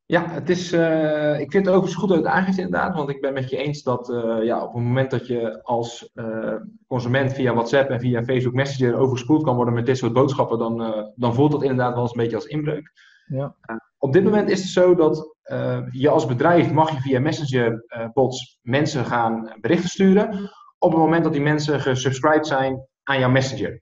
Ja, 0.05 0.29
het 0.29 0.49
is, 0.49 0.73
uh, 0.73 1.39
ik 1.39 1.51
vind 1.51 1.65
het 1.65 1.75
overigens 1.75 2.01
goed 2.03 2.11
uit 2.11 2.25
aangeeft 2.25 2.57
inderdaad. 2.57 2.95
Want 2.95 3.09
ik 3.09 3.21
ben 3.21 3.33
met 3.33 3.49
je 3.49 3.57
eens 3.57 3.83
dat 3.83 4.07
ja, 4.41 4.63
op 4.63 4.73
het 4.73 4.83
moment 4.83 5.11
dat 5.11 5.27
je 5.27 5.63
als 5.63 6.11
consument 6.87 7.33
via 7.33 7.53
WhatsApp 7.53 7.89
en 7.89 7.99
via 7.99 8.23
Facebook 8.23 8.53
Messenger 8.53 8.95
overspoeld 8.95 9.43
kan 9.43 9.55
worden 9.55 9.73
met 9.73 9.85
dit 9.85 9.97
soort 9.97 10.13
boodschappen, 10.13 10.59
dan, 10.59 10.77
dan 11.15 11.33
voelt 11.33 11.51
dat 11.51 11.61
inderdaad 11.61 11.93
wel 11.93 12.01
eens 12.01 12.11
een 12.11 12.21
beetje 12.21 12.35
als 12.35 12.45
inbreuk. 12.45 12.91
Ja. 13.25 13.55
op 13.97 14.13
dit 14.13 14.23
moment 14.23 14.49
is 14.49 14.59
het 14.59 14.69
zo 14.69 14.95
dat 14.95 15.35
je 15.91 16.09
als 16.09 16.25
bedrijf 16.25 16.71
mag 16.71 16.91
je 16.91 16.99
via 16.99 17.19
Messenger 17.19 17.83
bots 18.13 18.59
mensen 18.61 19.05
gaan 19.05 19.57
berichten 19.61 19.89
sturen. 19.89 20.51
Op 20.77 20.91
het 20.91 20.99
moment 20.99 21.23
dat 21.23 21.33
die 21.33 21.41
mensen 21.41 21.81
gesubscribed 21.81 22.47
zijn 22.47 22.87
aan 23.03 23.19
jouw 23.19 23.29
Messenger. 23.29 23.81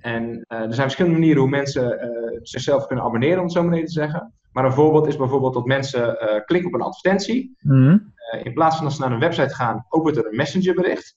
En 0.00 0.24
uh, 0.24 0.58
er 0.58 0.74
zijn 0.74 0.86
verschillende 0.86 1.18
manieren 1.18 1.40
hoe 1.40 1.50
mensen 1.50 2.04
uh, 2.04 2.38
zichzelf 2.42 2.86
kunnen 2.86 3.04
abonneren, 3.04 3.38
om 3.38 3.44
het 3.44 3.52
zo 3.52 3.62
maar 3.62 3.72
even 3.72 3.86
te 3.86 3.92
zeggen. 3.92 4.32
Maar 4.52 4.64
een 4.64 4.72
voorbeeld 4.72 5.06
is 5.06 5.16
bijvoorbeeld 5.16 5.54
dat 5.54 5.64
mensen 5.64 6.00
uh, 6.00 6.44
klikken 6.44 6.68
op 6.68 6.74
een 6.74 6.86
advertentie. 6.86 7.56
Mm. 7.60 8.12
in 8.42 8.52
plaats 8.52 8.76
van 8.76 8.84
dat 8.84 8.94
ze 8.94 9.00
naar 9.00 9.12
een 9.12 9.18
website 9.18 9.54
gaan, 9.54 9.86
opent 9.88 10.16
er 10.16 10.26
een 10.26 10.36
messengerbericht. 10.36 11.16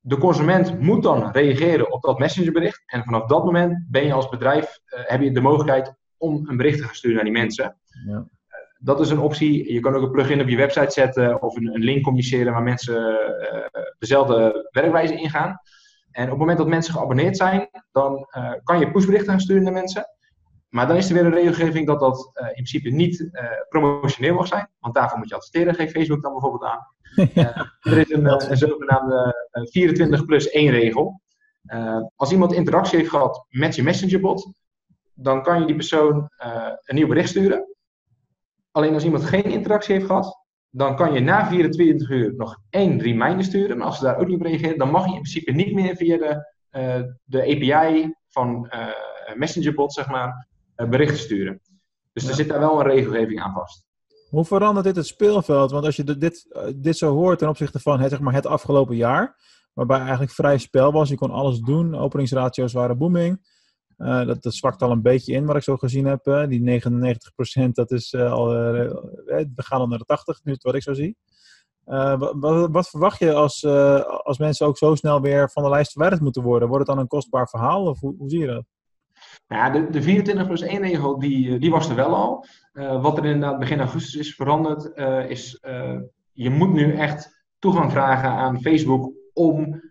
de 0.00 0.18
consument 0.18 0.80
moet 0.80 1.02
dan 1.02 1.30
reageren 1.30 1.92
op 1.92 2.02
dat 2.02 2.18
messengerbericht. 2.18 2.82
En 2.86 3.04
vanaf 3.04 3.26
dat 3.26 3.44
moment 3.44 3.86
ben 3.90 4.06
je 4.06 4.12
als 4.12 4.28
bedrijf, 4.28 4.78
heb 4.86 5.20
je 5.20 5.32
de 5.32 5.40
mogelijkheid 5.40 5.94
om 6.16 6.48
een 6.48 6.56
bericht 6.56 6.78
te 6.78 6.84
gaan 6.84 6.94
sturen 6.94 7.16
naar 7.16 7.24
die 7.24 7.32
mensen. 7.32 7.76
Ja. 8.06 8.28
dat 8.78 9.00
is 9.00 9.10
een 9.10 9.18
optie. 9.18 9.72
Je 9.72 9.80
kan 9.80 9.94
ook 9.94 10.02
een 10.02 10.10
plugin 10.10 10.40
op 10.40 10.48
je 10.48 10.56
website 10.56 10.90
zetten 10.90 11.42
of 11.42 11.56
een, 11.56 11.74
een 11.74 11.84
link 11.84 12.02
communiceren 12.02 12.52
waar 12.52 12.62
mensen 12.62 13.18
dezelfde 13.98 14.68
werkwijze 14.70 15.14
ingaan. 15.14 15.60
En 16.10 16.24
op 16.24 16.30
het 16.30 16.38
moment 16.38 16.58
dat 16.58 16.66
mensen 16.66 16.94
geabonneerd 16.94 17.36
zijn, 17.36 17.68
dan 17.92 18.28
uh, 18.36 18.52
kan 18.64 18.78
je 18.78 18.90
pushberichten 18.90 19.30
gaan 19.30 19.40
sturen 19.40 19.62
naar 19.62 19.72
mensen. 19.72 20.06
Maar 20.68 20.86
dan 20.86 20.96
is 20.96 21.08
er 21.08 21.14
weer 21.14 21.24
een 21.24 21.32
regelgeving 21.32 21.86
dat 21.86 22.00
dat 22.00 22.30
uh, 22.34 22.46
in 22.46 22.52
principe 22.52 22.88
niet 22.88 23.20
uh, 23.20 23.42
promotioneel 23.68 24.34
mag 24.34 24.46
zijn. 24.46 24.70
Want 24.78 24.94
daarvoor 24.94 25.18
moet 25.18 25.28
je 25.28 25.34
adverteren, 25.34 25.74
geeft 25.74 25.92
Facebook 25.92 26.22
dan 26.22 26.32
bijvoorbeeld 26.32 26.64
aan. 26.64 26.86
er 27.92 27.98
is 27.98 28.10
een, 28.10 28.50
een 28.50 28.56
zogenaamde 28.56 29.48
24 29.50 30.24
plus 30.24 30.50
1 30.50 30.70
regel. 30.70 31.20
als 32.16 32.32
iemand 32.32 32.52
interactie 32.52 32.98
heeft 32.98 33.10
gehad 33.10 33.44
met 33.48 33.74
je 33.74 33.82
messengerbot, 33.82 34.52
dan 35.14 35.42
kan 35.42 35.60
je 35.60 35.66
die 35.66 35.74
persoon 35.74 36.30
een 36.84 36.94
nieuw 36.94 37.06
bericht 37.06 37.28
sturen. 37.28 37.76
Alleen 38.70 38.94
als 38.94 39.04
iemand 39.04 39.24
geen 39.24 39.44
interactie 39.44 39.94
heeft 39.94 40.06
gehad, 40.06 40.47
dan 40.78 40.96
kan 40.96 41.12
je 41.12 41.20
na 41.20 41.48
24 41.48 42.10
uur 42.10 42.34
nog 42.36 42.58
één 42.70 43.00
reminder 43.00 43.44
sturen. 43.44 43.76
Maar 43.78 43.86
als 43.86 43.98
ze 43.98 44.04
daar 44.04 44.18
ook 44.18 44.26
niet 44.26 44.36
op 44.36 44.46
reageren, 44.46 44.78
dan 44.78 44.90
mag 44.90 45.02
je 45.04 45.14
in 45.14 45.20
principe 45.20 45.52
niet 45.52 45.74
meer 45.74 45.96
via 45.96 46.16
de, 46.16 46.52
uh, 46.72 47.02
de 47.24 47.42
API 47.42 48.14
van 48.28 48.70
uh, 48.74 49.36
Messengerbot, 49.36 49.92
zeg 49.92 50.08
maar, 50.08 50.48
uh, 50.76 50.88
berichten 50.88 51.18
sturen. 51.18 51.60
Dus 52.12 52.22
ja. 52.22 52.28
er 52.28 52.34
zit 52.34 52.48
daar 52.48 52.58
wel 52.58 52.80
een 52.80 52.86
regelgeving 52.86 53.40
aan 53.40 53.52
vast. 53.52 53.86
Hoe 54.28 54.44
verandert 54.44 54.86
dit 54.86 54.96
het 54.96 55.06
speelveld? 55.06 55.70
Want 55.70 55.84
als 55.84 55.96
je 55.96 56.04
dit, 56.04 56.46
dit 56.76 56.96
zo 56.96 57.14
hoort 57.14 57.38
ten 57.38 57.48
opzichte 57.48 57.78
van 57.78 58.00
het, 58.00 58.10
zeg 58.10 58.20
maar, 58.20 58.34
het 58.34 58.46
afgelopen 58.46 58.96
jaar, 58.96 59.36
waarbij 59.72 59.98
eigenlijk 59.98 60.30
vrij 60.30 60.58
spel 60.58 60.92
was. 60.92 61.08
Je 61.08 61.16
kon 61.16 61.30
alles 61.30 61.58
doen. 61.58 61.94
Openingsratio's 61.94 62.72
waren 62.72 62.98
booming. 62.98 63.40
Uh, 63.98 64.26
dat, 64.26 64.42
dat 64.42 64.54
zwakt 64.54 64.82
al 64.82 64.90
een 64.90 65.02
beetje 65.02 65.32
in, 65.32 65.46
wat 65.46 65.56
ik 65.56 65.62
zo 65.62 65.76
gezien 65.76 66.06
heb. 66.06 66.24
Die 66.48 66.80
99% 67.66 67.70
dat 67.72 67.90
is 67.90 68.12
uh, 68.12 68.32
al. 68.32 68.48
we 68.48 69.48
gaan 69.54 69.80
al 69.80 69.86
naar 69.86 69.98
de 69.98 70.04
80, 70.04 70.40
nu 70.44 70.56
wat 70.60 70.74
ik 70.74 70.82
zo 70.82 70.92
zie. 70.92 71.16
Wat, 71.84 72.68
wat, 72.70 72.88
verwacht 72.88 73.18
je 73.18 73.32
als, 73.32 73.64
als 74.24 74.38
mensen 74.38 74.66
ook 74.66 74.78
zo 74.78 74.94
snel 74.94 75.20
weer 75.20 75.50
van 75.50 75.62
de 75.62 75.68
lijst 75.68 75.92
verwijderd 75.92 76.22
moeten 76.22 76.42
worden? 76.42 76.68
Wordt 76.68 76.86
het 76.86 76.94
dan 76.94 77.04
een 77.04 77.10
kostbaar 77.10 77.48
verhaal 77.48 77.86
of 77.86 78.00
hoe, 78.00 78.14
hoe 78.18 78.30
zie 78.30 78.38
je 78.38 78.46
dat? 78.46 78.64
Nou 79.48 79.62
ja, 79.62 79.70
de, 79.70 79.90
de 79.90 80.02
24 80.02 80.46
plus 80.46 80.60
1 80.60 80.82
regel 80.82 81.18
die, 81.18 81.58
die 81.58 81.70
was 81.70 81.88
er 81.88 81.94
wel 81.94 82.14
al. 82.14 82.46
wat 83.00 83.18
er 83.18 83.24
inderdaad 83.24 83.58
begin 83.58 83.80
augustus 83.80 84.14
is 84.14 84.34
veranderd, 84.34 84.96
is 85.30 85.58
je 86.32 86.50
moet 86.50 86.72
nu 86.72 86.94
echt 86.96 87.44
toegang 87.58 87.92
vragen 87.92 88.30
aan 88.30 88.60
Facebook 88.60 89.12
om 89.32 89.82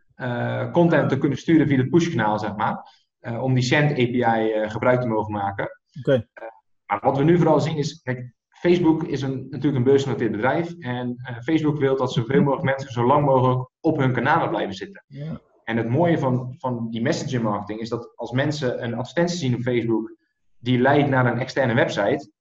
content 0.71 1.09
te 1.09 1.17
kunnen 1.17 1.37
sturen 1.37 1.67
via 1.67 1.77
het 1.77 1.89
pushkanaal, 1.89 2.39
zeg 2.39 2.55
maar. 2.55 3.05
Eh, 3.27 3.43
om 3.43 3.53
die 3.53 3.63
Send 3.63 3.91
API 3.91 4.21
eh, 4.21 4.69
gebruik 4.69 5.01
te 5.01 5.07
mogen 5.07 5.31
maken. 5.31 5.69
Okay. 5.99 6.27
Eh, 6.33 6.43
maar 6.85 6.99
wat 7.01 7.17
we 7.17 7.23
nu 7.23 7.37
vooral 7.37 7.59
zien 7.59 7.77
is, 7.77 8.01
kijk, 8.01 8.33
Facebook 8.49 9.03
is 9.03 9.21
een, 9.21 9.47
natuurlijk 9.49 9.75
een 9.75 9.83
beursgenoteerd 9.83 10.31
bedrijf. 10.31 10.73
En 10.79 11.15
Facebook 11.43 11.77
wil 11.77 11.97
dat 11.97 12.13
zoveel 12.13 12.41
mogelijk 12.41 12.65
mensen 12.65 12.91
zo 12.91 13.05
lang 13.05 13.25
mogelijk 13.25 13.69
op 13.79 13.97
hun 13.97 14.13
kanalen 14.13 14.49
blijven 14.49 14.73
zitten. 14.73 15.03
Ja. 15.07 15.41
En 15.63 15.77
het 15.77 15.89
mooie 15.89 16.19
van, 16.19 16.55
van 16.57 16.89
die 16.89 17.01
messenger 17.01 17.41
marketing 17.41 17.79
is 17.79 17.89
dat 17.89 18.11
als 18.15 18.31
mensen 18.31 18.83
een 18.83 18.93
advertentie 18.93 19.37
zien 19.37 19.55
op 19.55 19.61
Facebook 19.61 20.15
die 20.57 20.79
leidt 20.79 21.09
naar 21.09 21.25
een 21.25 21.39
externe 21.39 21.73
website, 21.73 22.31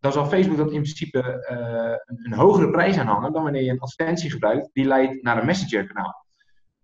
dan 0.00 0.12
zal 0.12 0.26
Facebook 0.26 0.56
dat 0.56 0.72
in 0.72 0.82
principe 0.82 1.44
een, 2.06 2.18
een, 2.24 2.38
hogere 2.38 2.70
prijs 2.70 2.98
aanhangen 2.98 3.32
dan 3.32 3.42
wanneer 3.42 3.62
je 3.62 3.70
een 3.70 3.80
advertentie 3.80 4.30
gebruikt 4.30 4.68
die 4.72 4.84
leidt 4.84 5.22
naar 5.22 5.38
een 5.38 5.46
messenger 5.46 5.86
kanaal. 5.86 6.23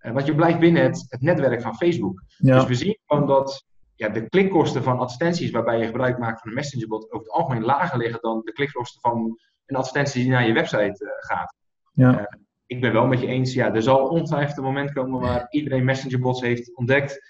Eh, 0.00 0.12
want 0.12 0.26
je 0.26 0.35
blijft 0.35 0.59
binnen 0.59 0.83
het, 0.83 1.07
het 1.09 1.21
netwerk 1.21 1.62
van 1.62 1.76
Facebook. 1.76 2.23
Dus 2.38 2.66
we 2.66 2.75
zien 2.75 2.99
gewoon 3.07 3.26
dat 3.26 3.64
ja, 3.95 4.09
de 4.09 4.28
klikkosten 4.28 4.83
van 4.83 4.99
advertenties 4.99 5.50
waarbij 5.50 5.78
je 5.78 5.87
gebruik 5.87 6.19
maakt 6.19 6.40
van 6.40 6.49
een 6.49 6.57
messengerbot 6.57 7.04
over 7.04 7.26
het 7.26 7.30
algemeen 7.30 7.64
lager 7.64 7.99
liggen 7.99 8.21
dan 8.21 8.40
de 8.45 8.52
klikkosten 8.52 9.00
van 9.00 9.38
een 9.66 9.76
advertentie 9.76 10.23
die 10.23 10.30
naar 10.30 10.47
je 10.47 10.52
website 10.52 11.04
uh, 11.04 11.11
gaat. 11.19 11.54
Ja. 11.92 12.19
Uh, 12.19 12.25
ik 12.66 12.80
ben 12.80 12.92
wel 12.92 13.07
met 13.07 13.21
je 13.21 13.26
eens, 13.26 13.52
ja, 13.52 13.75
er 13.75 13.83
zal 13.83 14.09
ongetwijfeld 14.09 14.57
een 14.57 14.64
moment 14.64 14.92
komen 14.92 15.21
waar 15.21 15.47
iedereen 15.50 15.85
messengerbots 15.85 16.40
heeft 16.40 16.76
ontdekt. 16.76 17.21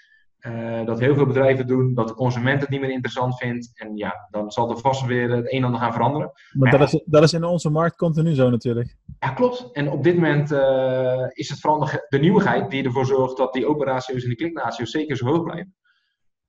Uh, 0.47 0.85
dat 0.85 0.99
heel 0.99 1.15
veel 1.15 1.25
bedrijven 1.25 1.67
doen, 1.67 1.93
dat 1.93 2.07
de 2.07 2.13
consument 2.13 2.61
het 2.61 2.69
niet 2.69 2.79
meer 2.81 2.91
interessant 2.91 3.37
vindt. 3.37 3.71
En 3.73 3.97
ja, 3.97 4.27
dan 4.29 4.51
zal 4.51 4.69
er 4.69 4.77
vast 4.77 5.05
weer 5.05 5.31
het 5.31 5.51
een 5.51 5.57
en 5.57 5.63
ander 5.63 5.79
gaan 5.79 5.93
veranderen. 5.93 6.31
Maar, 6.51 6.71
dat, 6.71 6.93
is, 6.93 7.03
dat 7.05 7.23
is 7.23 7.33
in 7.33 7.43
onze 7.43 7.69
markt 7.69 7.95
continu 7.95 8.33
zo 8.33 8.49
natuurlijk. 8.49 8.95
Ja, 9.19 9.29
klopt. 9.29 9.69
En 9.71 9.89
op 9.89 10.03
dit 10.03 10.15
moment 10.15 10.51
uh, 10.51 11.25
is 11.29 11.49
het 11.49 11.59
vooral 11.59 11.79
de, 11.79 12.05
de, 12.09 12.19
nieuwigheid 12.19 12.71
die 12.71 12.83
ervoor 12.83 13.05
zorgt 13.05 13.37
dat 13.37 13.53
die 13.53 13.67
operatio's 13.67 14.21
en 14.21 14.27
die 14.27 14.37
klikratio's 14.37 14.91
zeker 14.91 15.17
zo 15.17 15.25
hoog 15.25 15.43
blijven. 15.43 15.75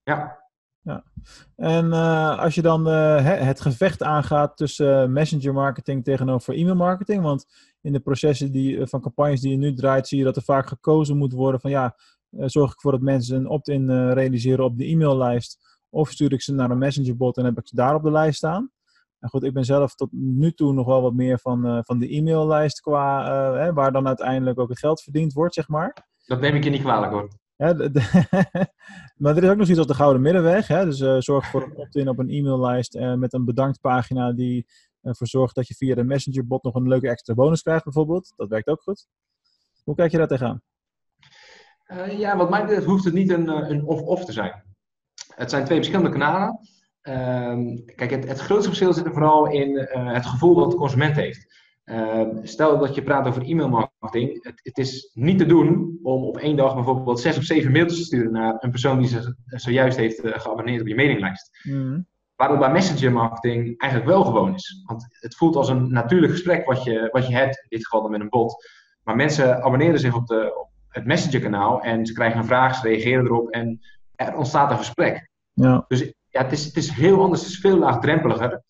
Ja. 0.03 0.41
Ja. 0.81 1.05
En 1.57 1.87
uh, 1.87 2.39
als 2.39 2.55
je 2.55 2.63
dan 2.63 2.87
het 2.87 3.61
gevecht 3.61 4.03
aangaat 4.03 4.57
tussen 4.57 5.13
messenger 5.13 5.53
marketing 5.53 6.05
tegenover 6.05 6.55
e-mail 6.55 6.77
marketing, 6.77 7.23
want 7.23 7.47
in 7.81 7.93
de 7.93 8.01
processen 8.01 8.53
die, 8.53 8.87
van 8.87 9.01
campagnes 9.01 9.41
die 9.41 9.51
je 9.51 9.57
nu 9.57 9.75
draait, 9.75 10.09
zie 10.09 10.19
je 10.19 10.25
dat 10.25 10.37
er 10.37 10.43
vaak 10.43 10.67
gekozen 10.67 11.17
moet 11.17 11.33
worden 11.33 11.61
van 11.61 11.71
ja, 11.71 11.97
zorg 12.39 12.71
ik 12.71 12.75
ervoor 12.75 12.93
dat 12.93 13.01
mensen 13.01 13.37
een 13.37 13.49
opt-in 13.49 13.91
uh, 13.91 14.13
realiseren 14.13 14.65
op 14.65 14.79
de 14.79 14.87
e-maillijst. 14.87 15.81
Of 15.89 16.11
stuur 16.11 16.33
ik 16.33 16.43
ze 16.43 16.55
naar 16.55 16.71
een 16.71 16.79
messengerbot 16.79 17.37
en 17.37 17.45
heb 17.45 17.59
ik 17.59 17.69
ze 17.69 17.75
daar 17.75 17.95
op 17.95 18.03
de 18.03 18.11
lijst 18.11 18.37
staan. 18.37 18.71
En 19.19 19.29
goed, 19.29 19.45
ik 19.45 19.53
ben 19.53 19.65
zelf 19.65 19.95
tot 19.95 20.13
nu 20.13 20.53
toe 20.53 20.73
nog 20.73 20.87
wel 20.87 21.03
wat 21.03 21.15
meer 21.15 21.39
van, 21.39 21.67
uh, 21.67 21.79
van 21.83 21.99
de 21.99 22.15
e-maillijst 22.17 22.81
qua 22.81 23.25
hè, 23.55 23.73
waar 23.73 23.93
dan 23.93 24.07
uiteindelijk 24.07 24.59
ook 24.59 24.69
het 24.69 24.79
geld 24.79 25.03
verdiend 25.03 25.33
wordt, 25.33 25.55
zeg 25.55 25.69
maar. 25.69 26.07
Dat 26.27 26.41
neem 26.41 26.55
ik 26.55 26.65
je 26.65 26.71
niet 26.71 26.83
kwalijk 26.83 27.13
hoor. 27.13 27.29
Ja, 27.57 27.75
de, 27.75 27.91
de 27.91 28.01
maar 29.23 29.37
er 29.37 29.43
is 29.43 29.51
ook 29.51 29.57
nog 29.57 29.69
iets 29.69 29.79
als 29.79 29.87
de 29.87 29.95
gouden 29.95 30.23
middenweg. 30.23 30.67
Hè? 30.67 30.85
Dus 30.85 31.25
zorg 31.25 31.47
voor 31.47 31.63
een 31.63 31.77
opt-in 31.77 32.09
op 32.09 32.19
een 32.19 32.31
e-maillijst 32.31 32.99
met 33.17 33.33
een 33.33 33.45
bedanktpagina 33.45 34.33
die 34.33 34.67
ervoor 35.03 35.27
zorgt 35.27 35.55
dat 35.55 35.69
je 35.69 35.75
via 35.75 35.95
de 35.95 36.05
messengerbot 36.05 36.63
nog 36.63 36.75
een 36.75 36.89
leuke 36.89 37.09
extra 37.09 37.35
bonus 37.35 37.63
krijgt 37.63 37.85
bijvoorbeeld. 37.85 38.33
Dat 38.37 38.49
werkt 38.49 38.69
ook 38.69 38.83
goed. 38.83 39.07
Hoe 39.85 39.95
kijk 39.95 40.11
je 40.11 40.19
daar 40.19 40.29
tegenaan? 40.29 40.63
Uh, 41.97 42.19
ja, 42.19 42.37
wat 42.37 42.51
mij 42.51 42.61
betreft 42.61 42.87
hoeft 42.87 43.05
het 43.05 43.15
niet 43.15 43.31
een, 43.31 43.49
eh, 43.49 43.69
een 43.69 43.85
of-of 43.85 44.25
te 44.25 44.33
zijn. 44.33 44.63
Het 45.35 45.51
zijn 45.51 45.65
twee 45.65 45.77
verschillende 45.77 46.11
kanalen. 46.11 46.59
Uh, 47.03 47.77
kijk, 47.97 48.11
het, 48.11 48.29
het, 48.29 48.41
grootste 48.41 48.69
verschil 48.69 48.93
zit 48.93 49.05
er 49.05 49.13
vooral 49.13 49.51
in 49.51 49.71
uh, 49.71 50.13
het 50.13 50.27
gevoel 50.27 50.55
dat 50.55 50.71
de 50.71 50.77
consument 50.77 51.17
heeft. 51.17 51.61
Ehm, 51.85 52.37
stel 52.43 52.79
dat 52.79 52.95
je 52.95 53.03
praat 53.03 53.27
over 53.27 53.43
e-mailmarketing. 53.43 54.45
Het, 54.45 54.61
het, 54.63 54.79
is 54.79 55.11
niet 55.15 55.39
te 55.39 55.47
doen 55.47 55.99
om 56.03 56.25
op 56.25 56.39
één 56.39 56.57
dag 56.57 56.75
bijvoorbeeld 56.75 57.21
zes 57.21 57.37
of 57.37 57.43
zeven 57.43 57.73
mailtjes 57.73 57.99
te 57.99 58.05
sturen 58.05 58.33
naar 58.33 58.57
een 58.59 58.71
persoon 58.71 58.99
die 58.99 59.09
zich 59.09 59.35
zojuist 59.47 59.97
heeft 59.97 60.21
geabonneerd 60.23 60.81
op 60.81 60.87
je 60.87 60.95
mailinglijst. 60.95 61.59
Mm. 61.63 62.07
Waardoor 62.37 62.59
bij 62.59 62.73
messenger 62.73 63.13
marketing 63.13 63.79
eigenlijk 63.79 64.11
wel 64.11 64.25
gewoon 64.25 64.55
is. 64.55 64.83
Want 64.87 65.07
het 65.11 65.37
voelt 65.37 65.57
als 65.57 65.69
een 65.69 65.93
natuurlijk 65.93 66.33
gesprek 66.33 66.67
wat 66.67 66.85
je, 66.85 67.09
wat 67.13 67.27
je 67.27 67.35
hebt, 67.35 67.57
in 67.57 67.69
dit 67.69 67.85
geval 67.85 68.03
dan 68.03 68.11
met 68.11 68.21
een 68.21 68.29
bot. 68.29 68.67
Maar 69.03 69.17
mensen 69.17 69.63
abonneren 69.63 70.01
zich 70.01 70.15
op 70.15 70.27
de, 70.27 70.71
het 70.93 71.05
messengerkanaal 71.05 71.83
en 71.83 72.07
ze 72.07 72.13
krijgen 72.13 72.39
een 72.39 72.47
vraag, 72.47 72.75
ze 72.75 72.89
reageren 72.89 73.25
erop 73.25 73.51
en 73.51 73.81
er 74.15 74.37
ontstaat 74.37 74.71
een 74.71 74.77
gesprek. 74.77 75.31
Ja. 75.53 75.85
Dus 75.89 76.13
ja, 76.29 76.43
het 76.43 76.53
is, 76.53 76.65
het 76.65 76.77
is 76.77 76.91
heel 76.91 77.23
anders, 77.23 77.41
het 77.41 77.51
is 77.51 77.59
veel 77.59 77.79
laagdrempeliger. 77.79 78.63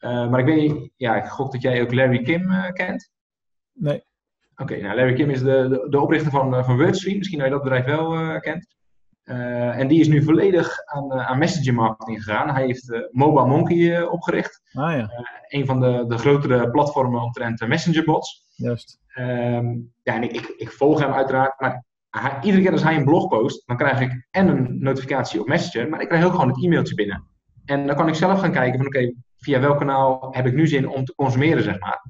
Uh, 0.00 0.30
maar 0.30 0.40
ik 0.40 0.46
weet 0.46 0.72
niet, 0.72 0.90
ja, 0.96 1.16
ik 1.16 1.24
gok 1.24 1.52
dat 1.52 1.62
jij 1.62 1.82
ook 1.82 1.94
Larry 1.94 2.22
Kim 2.22 2.50
uh, 2.50 2.70
kent. 2.70 3.10
Nee. 3.72 4.04
Oké, 4.52 4.72
okay, 4.72 4.80
nou 4.80 4.96
Larry 4.96 5.14
Kim 5.14 5.30
is 5.30 5.38
de, 5.38 5.68
de, 5.68 5.86
de 5.90 6.00
oprichter 6.00 6.30
van, 6.30 6.54
uh, 6.54 6.64
van 6.64 6.76
Wordstream, 6.76 7.18
misschien 7.18 7.38
dat 7.38 7.46
je 7.46 7.52
dat 7.52 7.62
bedrijf 7.62 7.84
wel 7.84 8.40
kent. 8.40 8.66
en 9.24 9.88
die 9.88 10.00
is 10.00 10.08
nu 10.08 10.22
volledig 10.22 10.84
aan, 10.84 11.12
aan 11.12 11.38
messenger 11.38 11.74
marketing 11.74 12.22
gegaan. 12.22 12.54
Hij 12.54 12.64
heeft 12.64 13.08
Mobile 13.10 13.46
Monkey 13.46 14.02
opgericht. 14.02 14.62
Ah, 14.72 14.96
ja. 14.96 15.10
een 15.48 15.66
van 15.66 15.80
de, 15.80 16.04
de 16.08 16.18
grotere 16.18 16.70
platformen 16.70 17.22
omtrent 17.22 17.68
messengerbots. 17.68 18.44
Juist. 18.54 18.99
Um, 19.18 19.92
ja, 20.02 20.20
ik, 20.20 20.54
ik, 20.56 20.72
volg 20.72 21.00
hem 21.00 21.12
uiteraard, 21.12 21.60
maar 21.60 21.84
iedere 22.42 22.62
keer 22.62 22.72
als 22.72 22.82
hij 22.82 22.96
een 22.96 23.04
blog 23.04 23.28
post, 23.28 23.66
dan 23.66 23.76
krijg 23.76 24.00
ik 24.00 24.26
en 24.30 24.48
een 24.48 24.82
notificatie 24.82 25.40
op 25.40 25.48
Messenger, 25.48 25.88
maar 25.88 26.00
ik 26.00 26.08
krijg 26.08 26.24
ook 26.24 26.32
gewoon 26.32 26.48
het 26.48 26.64
e-mailtje 26.64 26.94
binnen. 26.94 27.26
En 27.64 27.86
dan 27.86 27.96
kan 27.96 28.08
ik 28.08 28.14
zelf 28.14 28.40
gaan 28.40 28.52
kijken 28.52 28.78
van 28.78 28.86
oké, 28.86 29.12
via 29.36 29.60
welk 29.60 29.78
kanaal 29.78 30.28
heb 30.30 30.46
ik 30.46 30.54
nu 30.54 30.66
zin 30.66 30.88
om 30.88 31.04
te 31.04 31.14
consumeren, 31.14 31.62
zeg 31.62 31.80
maar. 31.80 32.00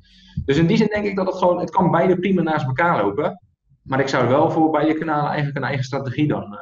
Dus 0.44 0.56
in 0.56 0.66
die 0.66 0.76
zin 0.76 0.86
denk 0.86 1.04
ik 1.04 1.16
dat 1.16 1.26
het 1.26 1.36
gewoon, 1.36 1.60
het 1.60 1.70
kan 1.70 1.90
beide 1.90 2.18
prima 2.18 2.42
naast 2.42 2.66
elkaar 2.66 3.04
lopen. 3.04 3.40
Maar 3.82 4.00
ik 4.00 4.08
zou 4.08 4.28
wel 4.28 4.50
voor 4.50 4.70
beide 4.70 4.94
kanalen 4.94 5.28
eigenlijk 5.28 5.56
een 5.56 5.64
eigen 5.64 5.84
strategie 5.84 6.28
dan 6.28 6.52
uh, 6.52 6.58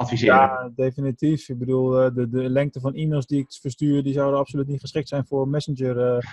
adviseren. 0.00 0.34
Ja, 0.34 0.70
definitief. 0.74 1.48
Ik 1.48 1.58
bedoel, 1.58 2.04
uh, 2.04 2.14
de, 2.14 2.28
de 2.28 2.50
lengte 2.50 2.80
van 2.80 2.94
e-mails 2.94 3.26
die 3.26 3.40
ik 3.40 3.52
verstuur, 3.60 4.02
die 4.02 4.12
zouden 4.12 4.38
absoluut 4.38 4.66
niet 4.66 4.80
geschikt 4.80 5.08
zijn 5.08 5.26
voor 5.26 5.48
Messenger 5.48 6.24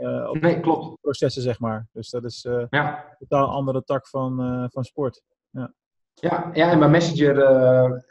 uh, 0.00 0.30
nee, 0.30 0.60
klopt. 0.60 1.00
processen, 1.00 1.42
zeg 1.42 1.60
maar. 1.60 1.86
Dus 1.92 2.10
dat 2.10 2.24
is 2.24 2.46
ja. 2.70 3.06
een 3.08 3.26
totaal 3.28 3.48
andere 3.48 3.84
tak 3.84 4.08
van, 4.08 4.68
van 4.72 4.84
sport. 4.84 5.22
Ja. 5.50 5.72
Ja, 6.14 6.50
ja, 6.52 6.70
en 6.70 6.78
bij 6.78 6.88
Messenger, 6.88 7.36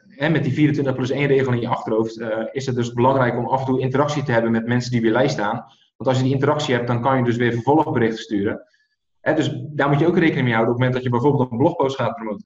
hè, 0.07 0.29
met 0.29 0.43
die 0.43 0.53
24 0.53 0.95
plus 0.95 1.09
1 1.09 1.27
regel 1.27 1.53
in 1.53 1.59
je 1.59 1.67
achterhoofd, 1.67 2.19
is 2.51 2.65
het 2.65 2.75
dus 2.75 2.93
belangrijk 2.93 3.37
om 3.37 3.47
af 3.47 3.59
en 3.59 3.65
toe 3.65 3.79
interactie 3.79 4.23
te 4.23 4.31
hebben 4.31 4.51
met 4.51 4.67
mensen 4.67 4.91
die 4.91 5.01
je 5.01 5.11
lijst 5.11 5.33
staan. 5.33 5.65
Want 5.97 6.09
als 6.09 6.17
je 6.17 6.23
die 6.23 6.33
interactie 6.33 6.73
hebt, 6.73 6.87
dan 6.87 7.01
kan 7.01 7.17
je 7.17 7.23
dus 7.23 7.35
weer 7.35 7.53
vervolgberichten 7.53 8.23
sturen. 8.23 8.63
Hè, 9.19 9.33
dus 9.33 9.61
daar 9.69 9.89
moet 9.89 9.99
je 9.99 10.07
ook 10.07 10.17
rekening 10.17 10.45
mee 10.45 10.53
houden 10.53 10.73
op 10.73 10.79
het 10.79 10.87
moment 10.87 10.93
dat 10.93 11.03
je 11.03 11.09
bijvoorbeeld 11.09 11.51
een 11.51 11.57
blogpost 11.57 11.95
gaat 11.95 12.15
promoten. 12.15 12.45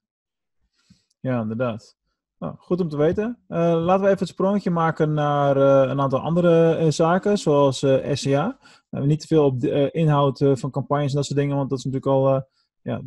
Ja, 1.20 1.40
inderdaad. 1.40 1.96
Nou, 2.38 2.54
goed 2.58 2.80
om 2.80 2.88
te 2.88 2.96
weten. 2.96 3.38
Uh, 3.48 3.58
laten 3.58 4.02
we 4.02 4.06
even 4.06 4.18
het 4.18 4.28
sprongetje 4.28 4.70
maken 4.70 5.12
naar 5.12 5.56
uh, 5.56 5.90
een 5.90 6.00
aantal 6.00 6.20
andere 6.20 6.78
uh, 6.80 6.90
zaken, 6.90 7.38
zoals 7.38 7.84
SCA. 8.12 8.58
niet 8.90 9.20
te 9.20 9.26
veel 9.26 9.44
op 9.44 9.60
de 9.60 9.90
inhoud 9.90 10.44
van 10.52 10.70
campagnes 10.70 11.10
en 11.10 11.16
dat 11.16 11.24
soort 11.24 11.38
dingen, 11.38 11.56
want 11.56 11.70
dat 11.70 11.78
is 11.78 11.84
natuurlijk 11.84 12.12
al 12.12 12.46
ja, 12.82 13.00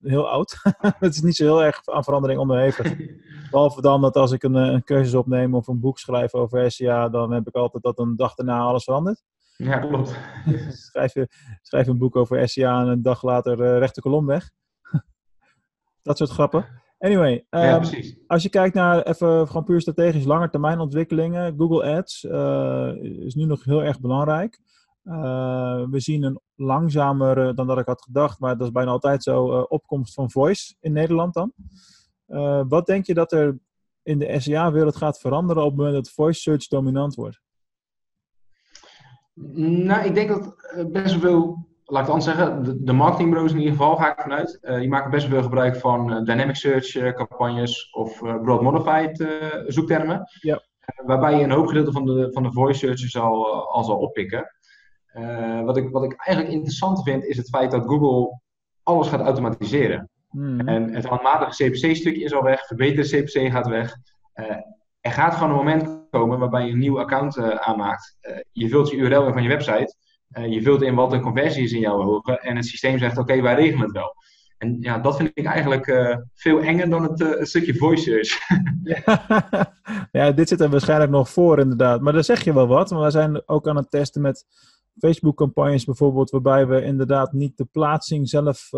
heel 0.00 0.28
oud. 0.28 0.56
het 0.98 1.14
is 1.14 1.22
niet 1.22 1.36
zo 1.36 1.44
heel 1.44 1.64
erg 1.64 1.88
aan 1.88 2.04
verandering 2.04 2.40
onderhevig. 2.40 2.96
Behalve 3.50 3.80
dan 3.80 4.00
dat 4.00 4.16
als 4.16 4.32
ik 4.32 4.42
een, 4.42 4.54
een 4.54 4.84
cursus 4.84 5.14
opneem 5.14 5.54
of 5.54 5.66
een 5.66 5.80
boek 5.80 5.98
schrijf 5.98 6.34
over 6.34 6.70
SCA, 6.70 7.08
dan 7.08 7.32
heb 7.32 7.48
ik 7.48 7.54
altijd 7.54 7.82
dat 7.82 7.98
een 7.98 8.16
dag 8.16 8.34
daarna 8.34 8.60
alles 8.60 8.84
verandert. 8.84 9.22
Ja, 9.56 9.78
klopt. 9.78 10.14
schrijf, 10.90 11.14
je, 11.14 11.28
schrijf 11.62 11.86
een 11.86 11.98
boek 11.98 12.16
over 12.16 12.48
SCA 12.48 12.80
en 12.80 12.88
een 12.88 13.02
dag 13.02 13.22
later 13.22 13.78
rechte 13.78 14.00
kolom 14.00 14.26
weg. 14.26 14.50
dat 16.02 16.16
soort 16.16 16.30
grappen. 16.30 16.81
Anyway, 17.02 17.46
ja, 17.50 17.74
um, 17.76 18.16
als 18.26 18.42
je 18.42 18.48
kijkt 18.48 18.74
naar 18.74 19.02
even 19.02 19.46
gewoon 19.46 19.64
puur 19.64 19.80
strategisch 19.80 20.24
lange 20.24 20.50
termijn 20.50 20.80
ontwikkelingen, 20.80 21.54
Google 21.58 21.96
Ads 21.96 22.22
uh, 22.24 22.92
is 23.02 23.34
nu 23.34 23.44
nog 23.44 23.64
heel 23.64 23.82
erg 23.82 24.00
belangrijk. 24.00 24.60
Uh, 25.04 25.84
we 25.90 26.00
zien 26.00 26.22
een 26.22 26.40
langzamer 26.54 27.54
dan 27.54 27.66
dat 27.66 27.78
ik 27.78 27.86
had 27.86 28.02
gedacht, 28.02 28.40
maar 28.40 28.56
dat 28.56 28.66
is 28.66 28.72
bijna 28.72 28.90
altijd 28.90 29.22
zo, 29.22 29.58
uh, 29.58 29.64
opkomst 29.68 30.14
van 30.14 30.30
voice 30.30 30.74
in 30.80 30.92
Nederland 30.92 31.34
dan. 31.34 31.52
wat 32.68 32.86
denk 32.86 33.06
je 33.06 33.14
dat 33.14 33.32
er 33.32 33.58
in 34.02 34.18
de 34.18 34.40
SEA-wereld 34.40 34.96
gaat 34.96 35.18
veranderen 35.18 35.62
op 35.62 35.68
het 35.68 35.78
moment 35.78 35.94
dat 35.94 36.14
voice 36.14 36.40
search 36.40 36.68
dominant 36.68 37.14
wordt? 37.14 37.40
Nou, 39.54 40.06
ik 40.06 40.14
denk 40.14 40.28
dat 40.28 40.56
best 40.92 41.12
wel 41.12 41.20
veel 41.20 41.71
laat 41.92 42.08
ik 42.08 42.12
het 42.12 42.22
anders 42.22 42.36
zeggen, 42.36 42.64
de, 42.64 42.84
de 42.84 42.92
marketingbureaus 42.92 43.52
in 43.52 43.58
ieder 43.58 43.72
geval, 43.72 43.96
ga 43.96 44.12
ik 44.12 44.20
vanuit, 44.20 44.58
uh, 44.62 44.78
die 44.78 44.88
maken 44.88 45.10
best 45.10 45.22
wel 45.22 45.32
veel 45.32 45.42
gebruik 45.42 45.76
van 45.76 46.10
uh, 46.12 46.24
dynamic 46.24 46.56
search 46.56 46.94
uh, 46.94 47.12
campagnes 47.12 47.90
of 47.90 48.18
broad 48.18 48.62
modified 48.62 49.26
zoektermen. 49.66 50.24
Ja. 50.40 50.62
waarbij 51.04 51.36
je 51.36 51.44
een 51.44 51.50
hoop 51.50 51.66
gedeelte 51.66 51.92
van 51.92 52.04
de, 52.04 52.28
van 52.32 52.42
de 52.42 52.52
voice 52.52 52.78
searches 52.78 53.16
al, 53.16 53.70
al 53.70 53.84
zal 53.84 53.96
oppikken. 53.96 54.54
wat, 55.64 55.76
ik, 55.76 55.90
wat 55.90 56.04
ik 56.04 56.14
eigenlijk 56.16 56.54
interessant 56.54 57.02
vind, 57.02 57.24
is 57.24 57.36
het 57.36 57.48
feit 57.48 57.70
dat 57.70 57.86
Google 57.86 58.38
alles 58.82 59.08
gaat 59.08 59.20
automatiseren. 59.20 60.10
Hmm. 60.30 60.60
En 60.60 60.94
het 60.94 61.04
handmatige 61.04 61.64
CPC-stukje 61.64 62.24
is 62.24 62.34
al 62.34 62.42
weg, 62.42 62.66
verbeterde 62.66 63.22
CPC 63.22 63.50
gaat 63.50 63.66
weg. 63.66 63.96
er 65.00 65.12
gaat 65.12 65.34
gewoon 65.34 65.50
een 65.50 65.56
moment 65.56 66.08
komen 66.10 66.38
waarbij 66.38 66.66
je 66.66 66.72
een 66.72 66.78
nieuw 66.78 67.00
account 67.00 67.38
aanmaakt. 67.38 68.16
je 68.52 68.68
vult 68.68 68.90
je 68.90 68.96
URL 68.96 69.26
in 69.26 69.32
van 69.32 69.42
je 69.42 69.48
website. 69.48 69.94
Uh, 70.38 70.52
je 70.52 70.62
vult 70.62 70.82
in 70.82 70.94
wat 70.94 71.10
de 71.10 71.20
conversie 71.20 71.62
is 71.62 71.72
in 71.72 71.80
jouw 71.80 72.02
ogen 72.02 72.40
en 72.40 72.56
het 72.56 72.66
systeem 72.66 72.98
zegt: 72.98 73.18
Oké, 73.18 73.40
wij 73.40 73.54
regelen 73.54 73.82
het 73.82 73.92
wel. 73.92 74.14
En 74.58 74.76
ja, 74.80 74.98
dat 74.98 75.16
vind 75.16 75.30
ik 75.34 75.46
eigenlijk 75.46 75.86
uh, 75.86 76.16
veel 76.34 76.60
enger 76.60 76.90
dan 76.90 77.02
het, 77.02 77.20
uh, 77.20 77.42
stukje 77.42 77.74
voice 77.74 78.02
search. 78.02 78.38
ja. 79.04 79.74
ja, 80.20 80.32
dit 80.32 80.48
zit 80.48 80.60
er 80.60 80.70
waarschijnlijk 80.70 81.10
nog 81.10 81.30
voor, 81.30 81.58
inderdaad. 81.58 82.00
Maar 82.00 82.12
daar 82.12 82.24
zeg 82.24 82.44
je 82.44 82.54
wel 82.54 82.66
wat. 82.66 82.90
Maar 82.90 83.02
we 83.02 83.10
zijn 83.10 83.48
ook 83.48 83.68
aan 83.68 83.76
het 83.76 83.90
testen 83.90 84.22
met 84.22 84.44
Facebook-campagnes 84.98 85.84
bijvoorbeeld, 85.84 86.30
waarbij 86.30 86.66
we 86.66 86.84
inderdaad 86.84 87.32
niet 87.32 87.56
de 87.56 87.64
plaatsing 87.64 88.28
zelf 88.28 88.68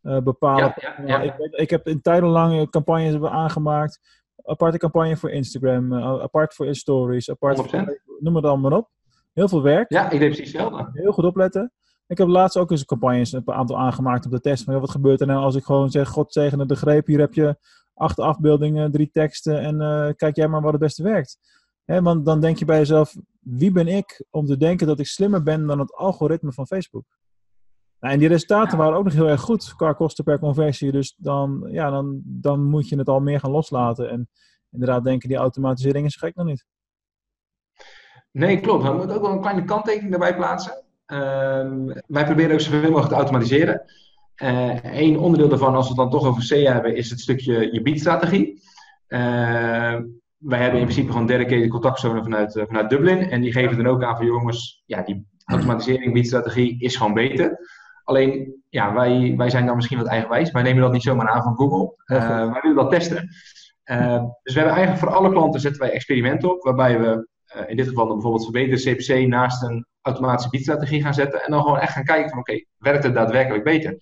bepalen. 0.00 0.74
Ja, 0.76 0.94
ja, 0.98 1.04
ja. 1.06 1.20
Ik, 1.20 1.34
ik, 1.50 1.70
heb 1.70 1.86
in 1.86 2.00
tijdenlange 2.00 2.68
campagnes 2.68 3.22
aangemaakt. 3.22 4.00
Aparte 4.44 4.78
campagne 4.78 5.16
voor 5.16 5.30
Instagram, 5.30 5.94
apart 5.94 6.54
voor 6.54 6.74
stories, 6.74 7.30
apart 7.30 7.56
voor, 7.56 8.00
noem 8.18 8.36
het 8.36 8.44
allemaal 8.44 8.78
op. 8.78 8.88
Heel 9.32 9.48
veel 9.48 9.62
werk. 9.62 9.92
Ja, 9.92 10.10
ik 10.10 10.18
deed 10.18 10.32
precies 10.32 10.52
hetzelfde. 10.52 10.90
Heel 10.92 11.12
goed 11.12 11.24
opletten. 11.24 11.72
Ik 12.06 12.18
heb 12.18 12.28
laatst 12.28 12.56
ook 12.56 12.70
eens 12.70 12.84
campagnes 12.84 13.32
een 13.32 13.42
aantal 13.50 13.78
aangemaakt 13.78 14.24
op 14.24 14.30
de 14.30 14.40
test. 14.40 14.64
Van, 14.64 14.80
wat 14.80 14.90
gebeurt 14.90 15.20
er 15.20 15.26
nou 15.26 15.42
als 15.42 15.54
ik 15.54 15.64
gewoon 15.64 15.90
zeg, 15.90 16.08
God 16.08 16.32
zegene 16.32 16.66
de 16.66 16.76
greep, 16.76 17.06
hier 17.06 17.18
heb 17.18 17.34
je 17.34 17.56
acht 17.94 18.18
afbeeldingen, 18.18 18.90
drie 18.90 19.10
teksten 19.10 19.60
en 19.60 19.80
uh, 19.80 20.08
kijk 20.16 20.36
jij 20.36 20.48
maar 20.48 20.62
wat 20.62 20.72
het 20.72 20.80
beste 20.80 21.02
werkt. 21.02 21.38
He, 21.84 22.02
want 22.02 22.24
dan 22.24 22.40
denk 22.40 22.58
je 22.58 22.64
bij 22.64 22.78
jezelf, 22.78 23.16
wie 23.40 23.72
ben 23.72 23.88
ik 23.88 24.24
om 24.30 24.46
te 24.46 24.56
denken 24.56 24.86
dat 24.86 25.00
ik 25.00 25.06
slimmer 25.06 25.42
ben 25.42 25.66
dan 25.66 25.78
het 25.78 25.94
algoritme 25.94 26.52
van 26.52 26.66
Facebook? 26.66 27.04
Nou, 28.00 28.14
en 28.14 28.18
die 28.18 28.28
resultaten 28.28 28.78
waren 28.78 28.98
ook 28.98 29.04
nog 29.04 29.12
heel 29.12 29.28
erg 29.28 29.40
goed 29.40 29.74
qua 29.76 29.92
kosten 29.92 30.24
per 30.24 30.38
conversie. 30.38 30.92
Dus 30.92 31.14
dan, 31.16 31.68
ja, 31.70 31.90
dan, 31.90 32.20
dan 32.24 32.64
moet 32.64 32.88
je 32.88 32.98
het 32.98 33.08
al 33.08 33.20
meer 33.20 33.40
gaan 33.40 33.50
loslaten. 33.50 34.10
En 34.10 34.28
inderdaad 34.70 35.04
denken, 35.04 35.28
die 35.28 35.38
automatisering 35.38 36.06
is 36.06 36.16
gek 36.16 36.34
nog 36.34 36.46
niet. 36.46 36.66
Nee, 38.32 38.60
klopt. 38.60 38.84
We 38.84 38.92
moeten 38.92 39.16
ook 39.16 39.22
wel 39.22 39.32
een 39.32 39.40
kleine 39.40 39.64
kanttekening 39.64 40.10
daarbij 40.10 40.36
plaatsen. 40.36 40.82
Ehm, 41.06 41.86
wij 42.06 42.24
proberen 42.24 42.52
ook 42.52 42.60
zoveel 42.60 42.80
mogelijk 42.80 43.08
te 43.08 43.14
automatiseren. 43.14 43.82
Eén 44.82 45.12
uh, 45.12 45.22
onderdeel 45.22 45.48
daarvan, 45.48 45.74
als 45.74 45.88
we 45.88 45.88
het 45.88 46.10
dan 46.10 46.20
toch 46.20 46.28
over 46.28 46.42
SEA 46.42 46.72
hebben, 46.72 46.96
is 46.96 47.10
het 47.10 47.20
stukje 47.20 47.72
je 47.72 47.82
biedstrategie. 47.82 48.62
Uh, 49.08 49.98
wij 50.36 50.58
hebben 50.58 50.80
in 50.80 50.86
principe 50.86 51.12
gewoon 51.12 51.26
dedicated 51.26 51.68
contactzonen 51.68 52.22
vanuit, 52.22 52.56
uh, 52.56 52.64
vanuit 52.66 52.90
Dublin. 52.90 53.30
En 53.30 53.40
die 53.40 53.52
geven 53.52 53.76
dan 53.76 53.86
ook 53.86 54.02
aan 54.02 54.16
van 54.16 54.26
jongens, 54.26 54.82
ja, 54.86 55.02
die 55.02 55.26
automatisering, 55.44 56.12
biedstrategie 56.12 56.80
is 56.80 56.96
gewoon 56.96 57.14
beter. 57.14 57.58
Alleen, 58.04 58.62
ja, 58.68 58.94
wij, 58.94 59.34
wij 59.36 59.50
zijn 59.50 59.66
dan 59.66 59.76
misschien 59.76 59.98
wat 59.98 60.06
eigenwijs. 60.06 60.50
Wij 60.50 60.62
nemen 60.62 60.82
dat 60.82 60.92
niet 60.92 61.02
zomaar 61.02 61.28
aan 61.28 61.42
van 61.42 61.56
Google. 61.56 61.94
Uh, 62.06 62.52
wij 62.52 62.60
willen 62.62 62.76
dat 62.76 62.90
testen. 62.90 63.28
dus 64.42 64.54
we 64.54 64.60
hebben 64.60 64.74
eigenlijk 64.74 64.98
voor 64.98 65.14
alle 65.14 65.30
klanten 65.30 65.60
zetten 65.60 65.80
wij 65.80 65.90
experimenten 65.90 66.50
op, 66.50 66.62
waarbij 66.62 67.00
we 67.00 67.28
in 67.66 67.76
dit 67.76 67.88
geval 67.88 68.06
dan 68.06 68.14
bijvoorbeeld 68.14 68.44
verbeterde 68.44 68.94
CPC 68.94 69.26
naast 69.26 69.62
een 69.62 69.86
automatische 70.00 70.50
biedstrategie 70.50 71.02
gaan 71.02 71.14
zetten. 71.14 71.44
En 71.44 71.50
dan 71.50 71.62
gewoon 71.62 71.78
echt 71.78 71.92
gaan 71.92 72.04
kijken 72.04 72.30
van 72.30 72.38
oké, 72.38 72.64
werkt 72.78 73.04
het 73.04 73.14
daadwerkelijk 73.14 73.64
beter? 73.64 73.98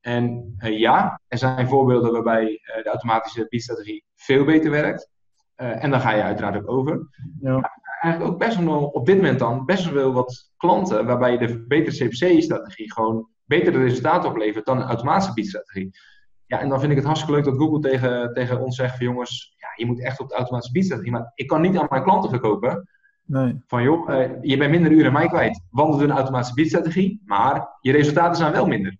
En 0.00 0.54
uh, 0.58 0.78
ja, 0.78 1.20
er 1.28 1.38
zijn 1.38 1.68
voorbeelden 1.68 2.12
waarbij 2.12 2.44
uh, 2.44 2.82
de 2.82 2.88
automatische 2.88 3.46
biedstrategie 3.48 4.04
veel 4.14 4.44
beter 4.44 4.70
werkt. 4.70 5.10
en 5.54 5.90
dan 5.90 6.00
ga 6.00 6.14
je 6.14 6.22
uiteraard 6.22 6.56
ook 6.56 6.70
over. 6.70 7.08
Ja. 7.40 7.58
Maar 7.58 7.80
eigenlijk 8.00 8.32
ook 8.32 8.38
best 8.38 8.64
wel 8.64 8.84
op 8.84 9.06
dit 9.06 9.16
moment 9.16 9.38
dan 9.38 9.64
best 9.64 9.90
wel 9.90 10.12
wat 10.12 10.50
klanten 10.56 11.06
waarbij 11.06 11.38
de 11.38 11.48
verbeterde 11.48 12.04
CPC-strategie 12.04 12.92
gewoon 12.92 13.28
betere 13.44 13.78
resultaten 13.78 14.30
oplevert 14.30 14.66
dan 14.66 14.80
een 14.80 14.88
automatische 14.88 15.32
biedstrategie. 15.32 15.90
Ja, 16.46 16.60
en 16.60 16.68
dan 16.68 16.78
vind 16.78 16.90
ik 16.90 16.96
het 16.96 17.06
hartstikke 17.06 17.34
leuk 17.34 17.44
dat 17.44 17.56
Google 17.56 17.80
tegen, 17.80 18.32
tegen 18.32 18.60
ons 18.60 18.76
zegt 18.76 18.96
van 18.96 19.06
jongens, 19.06 19.54
ja, 19.56 19.68
je 19.76 19.86
moet 19.86 20.00
echt 20.00 20.20
op 20.20 20.28
de 20.28 20.34
automatische 20.34 20.72
biedstrategie. 20.72 21.12
Maar 21.12 21.32
ik 21.34 21.46
kan 21.46 21.60
niet 21.60 21.76
aan 21.76 21.86
mijn 21.90 22.02
klanten 22.02 22.30
verkopen 22.30 22.88
Nee. 23.30 23.62
van 23.66 23.82
joh, 23.82 24.08
uh, 24.08 24.28
je 24.40 24.56
bent 24.56 24.70
minder 24.70 24.92
uren 24.92 25.12
mij 25.12 25.26
kwijt. 25.26 25.62
Wandel 25.70 26.02
een 26.02 26.10
automatische 26.10 26.54
biedstrategie, 26.54 27.22
maar 27.24 27.76
je 27.80 27.92
resultaten 27.92 28.36
zijn 28.36 28.52
wel 28.52 28.66
minder. 28.66 28.96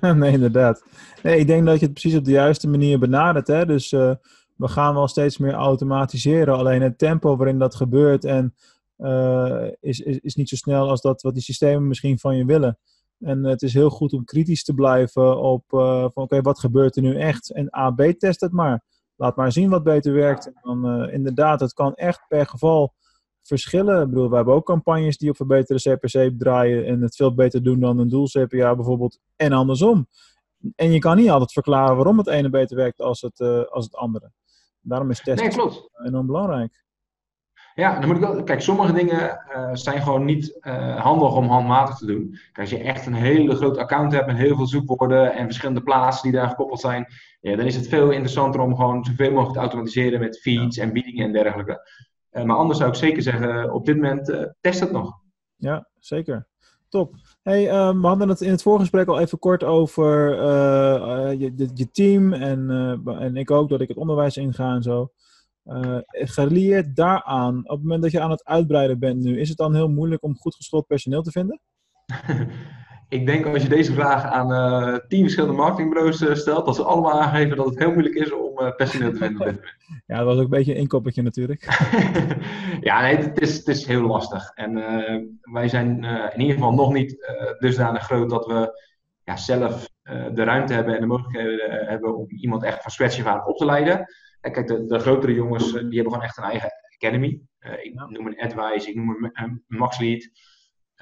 nee, 0.14 0.32
inderdaad. 0.32 0.84
Nee, 1.22 1.38
ik 1.38 1.46
denk 1.46 1.66
dat 1.66 1.78
je 1.78 1.84
het 1.84 1.94
precies 1.94 2.18
op 2.18 2.24
de 2.24 2.30
juiste 2.30 2.68
manier 2.68 2.98
benadert. 2.98 3.46
Hè? 3.46 3.66
Dus 3.66 3.92
uh, 3.92 4.14
we 4.56 4.68
gaan 4.68 4.94
wel 4.94 5.08
steeds 5.08 5.38
meer 5.38 5.52
automatiseren. 5.52 6.54
Alleen 6.54 6.82
het 6.82 6.98
tempo 6.98 7.36
waarin 7.36 7.58
dat 7.58 7.74
gebeurt 7.74 8.24
en, 8.24 8.54
uh, 8.98 9.66
is, 9.80 10.00
is, 10.00 10.18
is 10.18 10.34
niet 10.34 10.48
zo 10.48 10.56
snel 10.56 10.88
als 10.88 11.00
dat 11.00 11.22
wat 11.22 11.34
die 11.34 11.42
systemen 11.42 11.88
misschien 11.88 12.18
van 12.18 12.36
je 12.36 12.44
willen. 12.44 12.78
En 13.18 13.44
het 13.44 13.62
is 13.62 13.74
heel 13.74 13.90
goed 13.90 14.12
om 14.12 14.24
kritisch 14.24 14.64
te 14.64 14.74
blijven 14.74 15.40
op 15.40 15.64
van 15.68 16.04
oké, 16.04 16.20
okay, 16.20 16.42
wat 16.42 16.58
gebeurt 16.58 16.96
er 16.96 17.02
nu 17.02 17.16
echt? 17.16 17.52
En 17.52 17.76
A, 17.76 17.90
B 17.90 18.02
test 18.18 18.40
het 18.40 18.52
maar. 18.52 18.84
Laat 19.16 19.36
maar 19.36 19.52
zien 19.52 19.70
wat 19.70 19.82
beter 19.82 20.12
werkt. 20.12 20.46
En 20.46 20.60
dan 20.62 21.10
inderdaad, 21.10 21.60
het 21.60 21.72
kan 21.72 21.94
echt 21.94 22.24
per 22.28 22.46
geval 22.46 22.94
verschillen. 23.42 24.02
Ik 24.02 24.08
bedoel, 24.08 24.30
we 24.30 24.36
hebben 24.36 24.54
ook 24.54 24.66
campagnes 24.66 25.18
die 25.18 25.30
op 25.30 25.36
verbeterde 25.36 25.96
CPC 25.96 26.38
draaien 26.38 26.86
en 26.86 27.00
het 27.00 27.16
veel 27.16 27.34
beter 27.34 27.62
doen 27.62 27.80
dan 27.80 27.98
een 27.98 28.08
doel 28.08 28.26
CPA 28.26 28.74
bijvoorbeeld. 28.74 29.18
En 29.36 29.52
andersom. 29.52 30.06
En 30.76 30.92
je 30.92 30.98
kan 30.98 31.16
niet 31.16 31.30
altijd 31.30 31.52
verklaren 31.52 31.96
waarom 31.96 32.18
het 32.18 32.28
ene 32.28 32.50
beter 32.50 32.76
werkt 32.76 33.00
als 33.00 33.20
het, 33.20 33.40
uh, 33.40 33.64
als 33.64 33.84
het 33.84 33.94
andere. 33.94 34.30
Daarom 34.80 35.10
is 35.10 35.22
testen 35.22 35.46
nee, 35.46 35.56
klopt. 35.56 35.90
enorm 36.04 36.26
belangrijk. 36.26 36.82
Ja, 37.74 37.98
dan 37.98 38.06
moet 38.06 38.16
ik 38.16 38.22
wel. 38.22 38.42
Kijk, 38.42 38.60
sommige 38.60 38.92
dingen 38.92 39.44
uh, 39.56 39.70
zijn 39.72 40.02
gewoon 40.02 40.24
niet 40.24 40.58
uh, 40.60 41.00
handig 41.00 41.34
om 41.34 41.48
handmatig 41.48 41.96
te 41.96 42.06
doen. 42.06 42.30
Kijk, 42.30 42.58
als 42.58 42.70
je 42.70 42.78
echt 42.78 43.06
een 43.06 43.14
hele 43.14 43.54
groot 43.54 43.76
account 43.76 44.12
hebt 44.12 44.26
met 44.26 44.36
heel 44.36 44.56
veel 44.56 44.66
zoekwoorden 44.66 45.32
en 45.32 45.44
verschillende 45.44 45.82
plaatsen 45.82 46.30
die 46.30 46.40
daar 46.40 46.48
gekoppeld 46.48 46.80
zijn, 46.80 47.06
ja, 47.40 47.56
dan 47.56 47.66
is 47.66 47.76
het 47.76 47.88
veel 47.88 48.10
interessanter 48.10 48.60
om 48.60 48.76
gewoon 48.76 49.04
zoveel 49.04 49.30
mogelijk 49.30 49.52
te 49.52 49.60
automatiseren 49.60 50.20
met 50.20 50.40
feeds 50.40 50.76
en 50.76 50.92
biedingen 50.92 51.26
en 51.26 51.32
dergelijke. 51.32 51.80
Uh, 52.32 52.42
maar 52.42 52.56
anders 52.56 52.78
zou 52.78 52.90
ik 52.90 52.96
zeker 52.96 53.22
zeggen, 53.22 53.72
op 53.72 53.84
dit 53.84 53.96
moment 53.96 54.50
test 54.60 54.80
het 54.80 54.92
nog. 54.92 55.18
Ja, 55.56 55.88
zeker. 55.98 56.46
Top. 56.88 57.14
Hey, 57.42 57.86
um, 57.86 58.00
we 58.00 58.06
hadden 58.06 58.28
het 58.28 58.40
in 58.40 58.50
het 58.50 58.62
voorgesprek 58.62 59.08
al 59.08 59.20
even 59.20 59.38
kort 59.38 59.64
over 59.64 60.10
je, 61.30 61.52
je, 61.56 61.68
je, 61.74 61.90
team 61.90 62.32
en, 62.32 62.70
en 63.18 63.36
ik 63.36 63.50
ook, 63.50 63.68
dat 63.68 63.80
ik 63.80 63.88
het 63.88 63.96
onderwijs 63.96 64.36
inga 64.36 64.74
en 64.74 64.82
zo. 64.82 65.12
Uh, 65.64 66.80
daaraan, 66.94 67.58
op 67.58 67.70
het 67.70 67.82
moment 67.82 68.02
dat 68.02 68.10
je 68.10 68.20
aan 68.20 68.30
het 68.30 68.44
uitbreiden 68.44 68.98
bent 68.98 69.22
nu, 69.22 69.40
is 69.40 69.48
het 69.48 69.58
dan 69.58 69.74
heel 69.74 69.88
moeilijk 69.88 70.22
om 70.22 70.36
goed 70.36 70.54
geschoold 70.54 70.86
personeel 70.86 71.22
te 71.22 71.30
vinden? 71.30 71.60
ik 73.12 73.26
denk 73.26 73.46
als 73.46 73.62
je 73.62 73.68
deze 73.68 73.92
vraag 73.92 74.24
aan 74.24 74.52
uh, 74.52 74.98
tien 75.08 75.20
verschillende 75.20 75.56
marketingbureaus 75.56 76.20
uh, 76.20 76.34
stelt, 76.34 76.66
dat 76.66 76.74
ze 76.74 76.82
allemaal 76.82 77.20
aangeven 77.20 77.56
dat 77.56 77.66
het 77.66 77.78
heel 77.78 77.92
moeilijk 77.92 78.14
is 78.14 78.32
om 78.32 78.74
personeel 78.76 79.12
te 79.12 79.18
vinden. 79.18 79.60
ja, 80.06 80.16
dat 80.16 80.26
was 80.26 80.36
ook 80.36 80.42
een 80.42 80.48
beetje 80.48 80.72
een 80.72 80.80
inkoppertje 80.80 81.22
natuurlijk. 81.22 81.62
ja, 82.80 83.00
nee, 83.00 83.16
het 83.16 83.40
is, 83.40 83.56
het 83.56 83.68
is 83.68 83.86
heel 83.86 84.02
lastig. 84.02 84.50
En 84.54 84.74
wij 85.40 85.68
zijn 85.68 86.04
in 86.04 86.40
ieder 86.40 86.54
geval 86.54 86.72
nog 86.72 86.92
niet 86.92 87.16
dusdanig 87.58 88.02
groot 88.02 88.30
dat 88.30 88.46
we 88.46 88.82
ja, 89.24 89.36
zelf 89.36 89.88
de 90.32 90.42
ruimte 90.44 90.72
hebben 90.72 90.94
en 90.94 91.00
de 91.00 91.06
mogelijkheden 91.06 91.86
hebben 91.86 92.16
om 92.16 92.26
iemand 92.28 92.62
echt 92.62 92.82
van 92.82 92.90
scratch 92.90 93.20
af 93.20 93.26
aan 93.26 93.46
op 93.46 93.56
te 93.56 93.64
leiden. 93.64 94.06
En 94.40 94.52
kijk, 94.52 94.66
de, 94.66 94.86
de, 94.86 94.98
grotere 94.98 95.34
jongens 95.34 95.72
die 95.72 95.80
hebben 95.80 96.12
gewoon 96.12 96.22
echt 96.22 96.36
een 96.38 96.44
eigen 96.44 96.70
academy. 96.94 97.40
Ik 97.82 97.94
noem 97.94 98.26
een 98.26 98.40
Advice, 98.40 98.88
ik 98.88 98.94
noem 98.94 99.08
een, 99.08 99.30
een 99.32 99.64
MaxLead. 99.66 100.30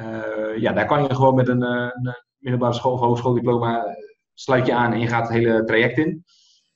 Uh, 0.00 0.56
ja, 0.56 0.72
daar 0.72 0.86
kan 0.86 1.02
je 1.02 1.14
gewoon 1.14 1.34
met 1.34 1.48
een, 1.48 1.62
een 1.62 2.16
middelbare 2.38 2.74
school 2.74 2.92
of 2.92 3.00
hogeschooldiploma 3.00 3.96
sluit 4.34 4.66
je 4.66 4.74
aan 4.74 4.92
en 4.92 5.00
je 5.00 5.06
gaat 5.06 5.28
het 5.28 5.36
hele 5.36 5.64
traject 5.64 5.98
in. 5.98 6.24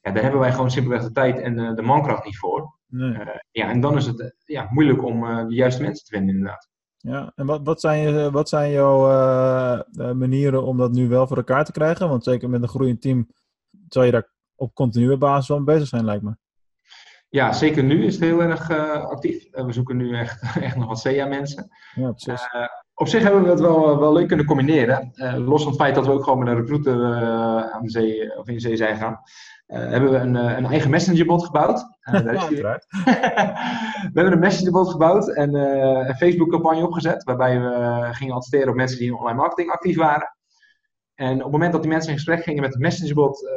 Ja, 0.00 0.12
daar 0.12 0.22
hebben 0.22 0.40
wij 0.40 0.52
gewoon 0.52 0.70
simpelweg 0.70 1.02
de 1.02 1.12
tijd 1.12 1.38
en 1.38 1.74
de 1.74 1.82
mankracht 1.82 2.24
niet 2.24 2.38
voor. 2.38 2.78
Nee. 2.87 3.16
Ja, 3.50 3.68
en 3.68 3.80
dan 3.80 3.96
is 3.96 4.06
het 4.06 4.34
ja, 4.44 4.68
moeilijk 4.70 5.04
om 5.04 5.20
de 5.48 5.54
juiste 5.54 5.82
mensen 5.82 6.04
te 6.04 6.16
vinden, 6.16 6.34
inderdaad. 6.34 6.68
Ja, 6.96 7.32
en 7.34 7.46
wat, 7.46 7.60
wat, 7.64 7.80
zijn, 7.80 8.00
je, 8.00 8.30
wat 8.30 8.48
zijn 8.48 8.70
jouw 8.70 9.06
manieren 10.14 10.64
om 10.64 10.76
dat 10.76 10.92
nu 10.92 11.08
wel 11.08 11.26
voor 11.26 11.37
elkaar 11.37 11.64
te 11.64 11.72
krijgen? 11.72 12.08
Want 12.08 12.24
zeker 12.24 12.50
met 12.50 12.62
een 12.62 12.68
groeiend 12.68 13.00
team 13.00 13.28
zal 13.88 14.02
je 14.02 14.10
daar 14.10 14.32
op 14.56 14.74
continue 14.74 15.16
basis 15.16 15.48
wel 15.48 15.64
bezig 15.64 15.88
zijn, 15.88 16.04
lijkt 16.04 16.22
me. 16.22 16.37
Ja, 17.28 17.52
zeker 17.52 17.84
nu 17.84 18.04
is 18.04 18.14
het 18.14 18.24
heel 18.24 18.42
erg 18.42 18.70
uh, 18.70 19.04
actief. 19.04 19.46
Uh, 19.50 19.64
we 19.64 19.72
zoeken 19.72 19.96
nu 19.96 20.16
echt, 20.16 20.42
echt 20.66 20.76
nog 20.76 20.87
wat 20.87 20.98
SEA-mensen. 20.98 21.68
Ja, 21.94 22.10
precies. 22.10 22.46
Op 22.94 23.09
zich 23.09 23.22
hebben 23.22 23.42
we 23.42 23.48
het 23.48 23.61
wel, 23.61 23.98
wel 23.98 24.12
leuk 24.12 24.28
kunnen 24.28 24.46
combineren. 24.46 25.12
los 25.46 25.62
van 25.62 25.72
het 25.72 25.80
feit 25.80 25.94
dat 25.94 26.07
we 26.07 26.12
ook 26.12 26.24
gewoon 26.24 26.38
met 26.38 26.48
een 26.48 26.57
recruiter 26.57 27.04
aan 27.72 27.83
de 27.83 27.90
zee, 27.90 28.38
of 28.38 28.48
in 28.48 28.54
de 28.54 28.61
zee 28.61 28.76
zijn 28.76 28.96
gaan. 28.96 29.20
Uh, 29.66 29.78
hebben 29.78 30.11
we 30.11 30.16
een, 30.16 30.35
een 30.35 30.66
eigen 30.66 30.90
messengerbot 30.90 31.44
gebouwd. 31.44 31.87
Daar 32.00 32.35
is 32.35 32.48
we 32.61 34.11
hebben 34.12 34.33
een 34.33 34.38
messengerbot 34.38 34.90
gebouwd 34.90 35.28
en 35.28 35.54
een 35.54 36.14
Facebook-campagne 36.14 36.87
opgezet. 36.87 37.24
Waarbij 37.24 37.61
we 37.61 38.09
gingen 38.11 38.35
adverteren 38.35 38.68
op 38.68 38.74
mensen 38.74 38.98
die 38.98 39.07
in 39.07 39.14
online 39.14 39.38
marketing 39.38 39.70
actief 39.70 39.96
waren. 39.96 40.37
En 41.14 41.35
op 41.35 41.42
het 41.42 41.52
moment 41.52 41.72
dat 41.72 41.83
die 41.83 41.90
mensen 41.90 42.11
in 42.11 42.16
gesprek 42.16 42.42
gingen 42.42 42.62
met 42.62 42.72
het 42.72 42.83
messengerbot, 42.83 43.48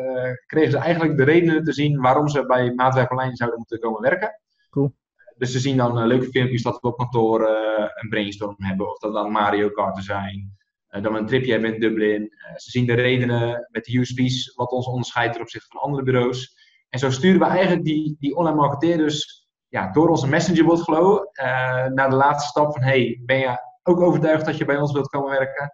kregen 0.45 0.71
ze 0.71 0.77
eigenlijk 0.77 1.17
de 1.17 1.23
redenen 1.23 1.63
te 1.63 1.73
zien 1.73 2.01
waarom 2.01 2.27
ze 2.27 2.45
bij 2.45 2.73
Maatwerk 2.73 3.11
Online 3.11 3.35
zouden 3.35 3.59
moeten 3.59 3.79
komen 3.79 4.01
werken. 4.01 4.39
Cool. 4.69 4.93
Dus 5.37 5.51
ze 5.51 5.59
zien 5.59 5.77
dan 5.77 6.07
leuke 6.07 6.29
filmpjes 6.29 6.61
dat 6.61 6.79
we 6.81 6.87
op 6.87 6.97
kantoor 6.97 7.49
een 7.95 8.09
brainstorm 8.09 8.55
hebben, 8.57 8.91
of 8.91 8.99
dat 8.99 9.13
dan 9.13 9.31
Mario 9.31 9.69
Kart 9.69 10.03
zijn. 10.03 10.57
Uh, 10.91 11.03
dat 11.03 11.11
we 11.11 11.17
een 11.17 11.25
tripje 11.25 11.51
hebben 11.51 11.73
in 11.73 11.79
Dublin. 11.79 12.31
Ze 12.55 12.69
zien 12.71 12.85
de 12.85 12.93
redenen 12.93 13.67
met 13.71 13.85
de 13.85 13.97
USP's 13.97 14.55
wat 14.55 14.71
ons 14.71 14.87
onderscheidt 14.87 15.33
ten 15.33 15.41
opzichte 15.41 15.67
van 15.69 15.81
andere 15.81 16.03
bureaus. 16.03 16.55
En 16.89 16.99
zo 16.99 17.11
sturen 17.11 17.39
we 17.39 17.45
eigenlijk 17.45 17.83
die, 17.83 18.15
die 18.19 18.35
online 18.35 18.55
marketeerders 18.55 19.47
ja, 19.67 19.91
door 19.91 20.09
onze 20.09 20.27
Messenger 20.27 20.77
Flow 20.77 21.13
uh, 21.13 21.85
naar 21.85 22.09
de 22.09 22.15
laatste 22.15 22.49
stap 22.49 22.73
van 22.73 22.81
hey, 22.81 23.21
ben 23.25 23.37
je 23.37 23.57
ook 23.83 24.01
overtuigd 24.01 24.45
dat 24.45 24.57
je 24.57 24.65
bij 24.65 24.77
ons 24.77 24.91
wilt 24.91 25.07
komen 25.07 25.29
werken? 25.29 25.71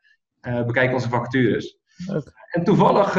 bekijk 0.65 0.93
onze 0.93 1.09
vacatures. 1.09 1.77
En 2.51 2.63
toevallig 2.63 3.13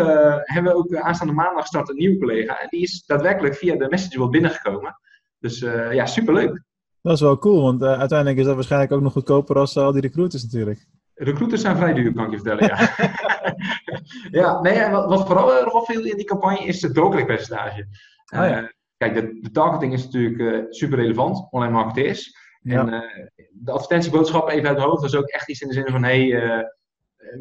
hebben 0.45 0.73
we 0.73 0.75
ook 0.75 0.97
aanstaande 0.97 1.33
maandag 1.33 1.67
start 1.67 1.89
een 1.89 1.97
nieuwe 1.97 2.19
collega. 2.19 2.61
En 2.61 2.69
die 2.69 2.83
is 2.83 3.05
daadwerkelijk 3.07 3.55
via 3.55 3.77
de 3.77 3.89
Messengerbot 3.89 4.31
binnengekomen. 4.31 4.99
Dus 5.45 5.59
ja, 5.91 6.07
superleuk. 6.07 6.63
Dat 7.03 7.15
is 7.15 7.21
wel 7.21 7.39
cool, 7.39 7.63
want 7.63 7.83
uiteindelijk 7.83 8.39
is 8.39 8.45
dat 8.45 8.55
waarschijnlijk 8.55 8.93
ook 8.93 9.01
nog 9.01 9.13
goedkoper 9.13 9.57
als 9.57 9.77
al 9.77 9.93
die 9.93 10.01
recruiters 10.01 10.43
natuurlijk. 10.43 10.87
Recruiters 11.15 11.61
zijn 11.61 11.77
vrij 11.77 11.93
duur, 11.95 12.13
kan 12.13 12.25
ik 12.25 12.31
je 12.31 12.37
vertellen. 12.37 12.67
Ja, 12.67 12.91
ja 14.41 14.61
nee, 14.61 14.91
wat, 14.91 15.07
wat 15.09 15.27
vooral 15.27 15.55
erg 15.55 15.73
opviel 15.73 16.05
in 16.05 16.17
die 16.17 16.25
campagne 16.25 16.67
is 16.67 16.83
het 16.83 16.95
doorklikpercentage. 16.95 17.87
Oh, 18.35 18.41
ja. 18.41 18.63
uh, 18.63 18.69
kijk, 18.97 19.15
de, 19.15 19.39
de, 19.41 19.51
targeting 19.51 19.93
is 19.93 20.05
natuurlijk 20.05 20.39
uh, 20.39 20.65
super 20.69 20.99
relevant, 20.99 21.47
online 21.51 21.73
marketeers. 21.73 22.37
Ja. 22.61 22.81
En 22.81 22.89
uh, 22.89 23.27
de 23.53 23.73
advertentieboodschap 23.73 24.49
even 24.49 24.69
uit 24.69 24.77
mijn 24.77 24.89
hoofd 24.89 25.03
was 25.03 25.17
ook 25.17 25.29
echt 25.29 25.49
iets 25.49 25.61
in 25.61 25.69
de 25.69 25.75
zin 25.75 25.87
van: 25.87 26.03
hey, 26.03 26.29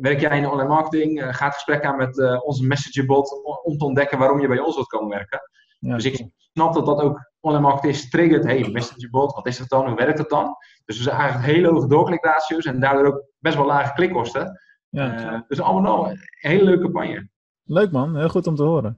werk 0.02 0.20
jij 0.20 0.38
in 0.38 0.50
online 0.50 0.70
marketing? 0.70 1.36
ga 1.36 1.46
het 1.46 1.54
gesprek 1.54 1.84
aan 1.84 1.98
met 1.98 2.44
onze 2.44 2.66
messengerbot 2.66 3.44
om 3.63 3.78
te 3.78 3.86
ontdekken 3.86 4.18
waarom 4.18 4.39
je 4.39 4.48
bij 4.48 4.60
ons 4.60 4.76
wilt 4.76 4.88
komen 4.88 5.10
werken. 5.10 5.42
Ja, 5.80 5.96
dus 5.96 6.06
ik 6.06 6.26
snap 6.54 6.74
dat 6.74 6.86
dat 6.86 7.02
ook 7.02 7.32
online 7.39 7.63
marketeers 7.63 8.10
triggert. 8.10 8.44
Hey, 8.44 8.70
messengerbot, 8.72 9.34
wat 9.34 9.48
is 9.48 9.58
dat 9.58 9.70
dan? 9.70 9.88
Hoe 9.88 9.96
werkt 9.96 10.18
dat 10.18 10.30
dan? 10.30 10.56
Dus 10.86 10.98
we 10.98 11.04
zijn 11.04 11.16
eigenlijk 11.16 11.54
hele 11.54 11.70
hoge 11.70 11.88
doorklikratio's 11.88 12.66
en 12.66 12.80
daardoor 12.80 13.06
ook 13.06 13.26
best 13.39 13.56
wel 13.56 13.66
lage 13.66 13.94
klikkosten. 13.94 14.62
Ja, 14.89 15.34
uh, 15.34 15.39
dus 15.48 15.62
allemaal 15.62 16.10
een 16.10 16.20
hele 16.34 16.63
leuke 16.63 16.82
campagne. 16.82 17.30
Leuk 17.63 17.92
man, 17.92 18.18
heel 18.18 18.30
goed 18.30 18.48
om 18.48 18.56
te 18.56 18.63
horen. 18.63 18.98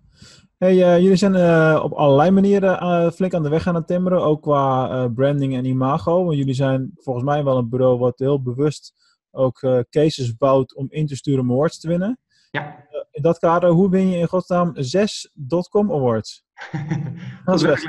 Hey, 0.58 0.74
uh, 0.74 1.00
jullie 1.00 1.16
zijn 1.16 1.34
uh, 1.34 1.82
op 1.84 1.92
allerlei 1.92 2.32
manieren 2.32 3.12
flink 3.14 3.34
aan 3.34 3.44
de 3.44 3.50
weg 3.50 3.68
aan 3.68 3.76
het 3.76 3.88
timmeren, 3.88 4.24
ook 4.24 4.42
qua 4.42 5.08
branding 5.08 5.56
en 5.56 5.66
imago. 5.66 6.24
Want 6.24 6.38
jullie 6.38 6.54
zijn 6.54 6.92
volgens 6.96 7.26
mij 7.26 7.44
wel 7.44 7.58
een 7.58 7.70
bureau 7.70 7.98
wat 8.00 8.20
heel 8.20 8.42
bewust 8.42 8.94
ook 9.32 9.60
cases 9.90 10.38
bouwt 10.38 10.76
om 10.76 10.88
in 10.90 11.08
te 11.08 11.16
sturen 11.16 11.42
om 11.42 11.52
awards 11.52 11.80
te 11.80 11.88
winnen. 11.88 12.20
Ja. 12.52 12.88
in 13.12 13.22
dat 13.22 13.40
kader, 13.40 13.70
hoe 13.70 13.90
win 13.90 14.08
je 14.08 14.18
in 14.18 14.28
godsnaam 14.28 14.72
zes 14.76 15.32
.com 15.70 15.92
awards? 15.92 16.45
dat 17.46 17.64
is 17.64 17.86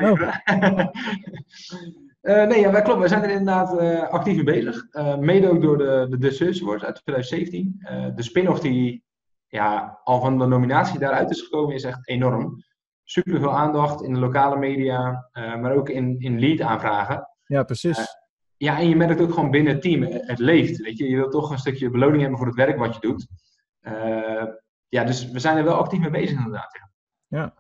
Uh, 2.22 2.46
nee, 2.50 2.60
ja, 2.60 2.70
wij 2.70 2.82
klopt. 2.82 2.98
Wij 2.98 3.08
zijn 3.08 3.22
er 3.22 3.30
inderdaad 3.30 3.80
uh, 3.80 4.08
actief 4.08 4.34
mee 4.34 4.44
bezig. 4.44 4.86
Uh, 4.92 5.16
mede 5.16 5.50
ook 5.50 5.62
door 5.62 5.78
de, 5.78 6.16
de 6.18 6.58
Awards 6.62 6.84
uit 6.84 7.00
2017. 7.04 7.80
de 8.14 8.22
spin-off 8.22 8.60
die 8.60 9.04
ja, 9.46 10.00
al 10.04 10.20
van 10.20 10.38
de 10.38 10.46
nominatie 10.46 10.98
daaruit 10.98 11.30
is 11.30 11.42
gekomen 11.42 11.74
is 11.74 11.84
echt 11.84 12.08
enorm. 12.08 12.64
Super 13.04 13.38
veel 13.38 13.56
aandacht 13.56 14.02
in 14.02 14.14
de 14.14 14.20
lokale 14.20 14.56
media, 14.56 15.28
maar 15.32 15.72
ook 15.72 15.88
in, 15.88 16.18
in 16.18 16.40
lead-aanvragen. 16.40 17.28
Ja, 17.44 17.62
precies. 17.62 18.16
ja, 18.56 18.78
en 18.78 18.88
je 18.88 18.96
merkt 18.96 19.20
ook 19.20 19.34
gewoon 19.34 19.50
binnen 19.50 19.72
het 19.72 19.82
team, 19.82 20.02
het 20.02 20.38
leeft. 20.38 20.80
Weet 20.80 20.98
je? 20.98 21.08
je 21.08 21.16
wilt 21.16 21.32
toch 21.32 21.50
een 21.50 21.58
stukje 21.58 21.90
beloning 21.90 22.20
hebben 22.20 22.38
voor 22.38 22.46
het 22.46 22.56
werk 22.56 22.78
wat 22.78 22.94
je 22.94 23.00
doet. 23.00 23.26
ja, 24.88 25.04
dus 25.04 25.30
we 25.30 25.38
zijn 25.38 25.56
er 25.56 25.64
wel 25.64 25.78
actief 25.78 26.00
mee 26.00 26.10
bezig 26.10 26.36
inderdaad. 26.38 26.78
Ja, 27.28 27.38
ja. 27.38 27.54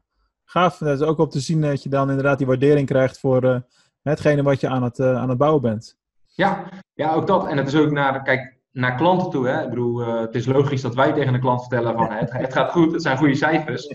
Gaaf. 0.46 0.78
Dat 0.78 1.00
is 1.00 1.06
ook 1.06 1.18
op 1.18 1.30
te 1.30 1.40
zien 1.40 1.60
dat 1.60 1.82
je 1.82 1.88
dan 1.88 2.08
inderdaad 2.08 2.38
die 2.38 2.46
waardering 2.46 2.86
krijgt 2.86 3.18
voor 3.18 3.64
hetgene 4.10 4.42
wat 4.42 4.60
je 4.60 4.68
aan 4.68 4.82
het, 4.82 4.98
uh, 4.98 5.16
aan 5.16 5.28
het 5.28 5.38
bouwen 5.38 5.62
bent. 5.62 5.96
Ja, 6.24 6.68
ja, 6.94 7.12
ook 7.12 7.26
dat. 7.26 7.46
En 7.46 7.56
het 7.56 7.66
is 7.66 7.76
ook 7.76 7.90
naar, 7.90 8.22
kijk, 8.22 8.56
naar 8.72 8.94
klanten 8.94 9.30
toe. 9.30 9.48
Hè? 9.48 9.62
Ik 9.62 9.68
bedoel, 9.68 10.00
uh, 10.00 10.20
het 10.20 10.34
is 10.34 10.46
logisch 10.46 10.82
dat 10.82 10.94
wij 10.94 11.12
tegen 11.12 11.32
de 11.32 11.38
klant 11.38 11.60
vertellen 11.60 11.94
van 11.94 12.12
het, 12.12 12.32
het 12.32 12.52
gaat 12.52 12.70
goed, 12.70 12.92
het 12.92 13.02
zijn 13.02 13.16
goede 13.16 13.34
cijfers. 13.34 13.86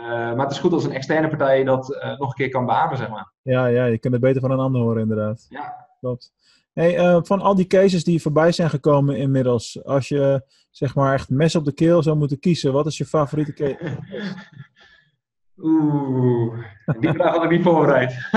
Uh, 0.00 0.06
maar 0.06 0.46
het 0.46 0.50
is 0.50 0.58
goed 0.58 0.72
als 0.72 0.84
een 0.84 0.92
externe 0.92 1.28
partij 1.28 1.64
dat 1.64 1.88
nog 2.18 2.28
een 2.28 2.34
keer 2.34 2.48
kan 2.48 2.66
beamen, 2.66 2.96
zeg 2.96 3.08
maar. 3.08 3.32
Ja, 3.42 3.66
ja, 3.66 3.84
je 3.84 3.98
kunt 3.98 4.12
het 4.12 4.22
beter 4.22 4.40
van 4.40 4.50
een 4.50 4.58
ander 4.58 4.80
horen 4.80 5.02
inderdaad. 5.02 5.46
Ja. 5.48 5.86
Klopt. 6.00 6.32
Hey, 6.72 7.20
van 7.22 7.40
al 7.40 7.54
die 7.54 7.66
cases 7.66 8.04
die 8.04 8.22
voorbij 8.22 8.52
zijn 8.52 8.70
gekomen 8.70 9.16
inmiddels, 9.16 9.84
als 9.84 10.08
je 10.08 10.44
zeg 10.70 10.94
maar 10.94 11.14
echt 11.14 11.30
mes 11.30 11.54
op 11.54 11.64
de 11.64 11.72
keel 11.72 12.02
zou 12.02 12.16
moeten 12.16 12.38
kiezen, 12.38 12.72
wat 12.72 12.86
is 12.86 12.98
je 12.98 13.04
favoriete 13.04 13.52
case? 13.58 13.96
Oeh, 15.62 16.64
die 16.98 17.12
vraag 17.12 17.34
had 17.34 17.44
ik 17.44 17.50
niet 17.50 17.62
voorbereid. 17.62 18.28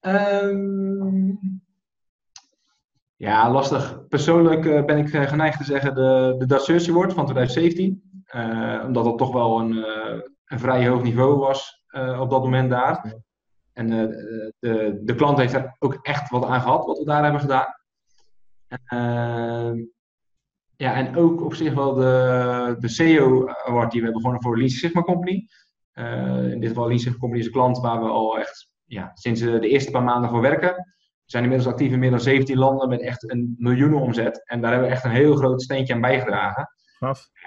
Um, 0.00 1.38
ja, 3.26 3.50
lastig. 3.50 4.06
Persoonlijk 4.08 4.64
uh, 4.64 4.84
ben 4.84 4.98
ik 4.98 5.12
uh, 5.12 5.22
geneigd 5.22 5.58
te 5.58 5.64
zeggen 5.64 5.94
de, 5.94 6.34
de 6.38 6.46
Dutch 6.46 6.88
Award 6.88 7.12
van 7.12 7.24
2017. 7.24 8.22
Uh, 8.34 8.82
omdat 8.86 9.04
dat 9.04 9.18
toch 9.18 9.32
wel 9.32 9.60
een, 9.60 9.84
een 10.46 10.58
vrij 10.58 10.88
hoog 10.88 11.02
niveau 11.02 11.38
was 11.38 11.84
op 12.18 12.30
dat 12.30 12.42
moment 12.42 12.70
daar. 12.70 13.14
En 13.72 13.88
de, 14.58 15.00
de 15.04 15.14
klant 15.14 15.38
heeft 15.38 15.54
er 15.54 15.76
ook 15.78 15.98
echt 16.02 16.30
wat 16.30 16.44
aan 16.44 16.60
gehad, 16.60 16.86
wat 16.86 16.98
we 16.98 17.04
daar 17.04 17.22
hebben 17.22 17.40
gedaan. 17.40 17.74
Ehm, 18.68 19.84
ja, 20.76 20.94
en 20.94 21.16
ook 21.16 21.42
op 21.42 21.54
zich 21.54 21.74
wel 21.74 21.94
de, 21.94 22.76
de 22.78 22.88
CEO 22.88 23.48
Award 23.48 23.90
die 23.90 24.00
we 24.00 24.04
hebben 24.04 24.22
gewonnen 24.22 24.42
voor 24.42 24.58
Lean 24.58 24.68
Sigma 24.68 25.02
Company. 25.02 25.46
In 26.52 26.60
dit 26.60 26.68
geval 26.68 26.86
Lean 26.86 26.98
Sigma 26.98 27.18
Company 27.18 27.40
is 27.40 27.46
een 27.46 27.52
klant 27.52 27.78
waar 27.78 28.00
we 28.00 28.08
al 28.08 28.38
echt 28.38 28.68
ja, 28.84 29.10
sinds 29.14 29.40
de 29.40 29.68
eerste 29.68 29.90
paar 29.90 30.02
maanden 30.02 30.30
voor 30.30 30.40
werken. 30.40 30.74
We 30.74 31.32
zijn 31.32 31.42
inmiddels 31.42 31.72
actief 31.72 31.92
in 31.92 31.98
meer 31.98 32.10
dan 32.10 32.20
17 32.20 32.58
landen 32.58 32.88
met 32.88 33.00
echt 33.00 33.30
een 33.30 33.54
miljoenen 33.58 34.00
omzet. 34.00 34.48
En 34.48 34.60
daar 34.60 34.70
hebben 34.70 34.88
we 34.88 34.94
echt 34.94 35.04
een 35.04 35.10
heel 35.10 35.36
groot 35.36 35.62
steentje 35.62 35.94
aan 35.94 36.00
bijgedragen. 36.00 36.68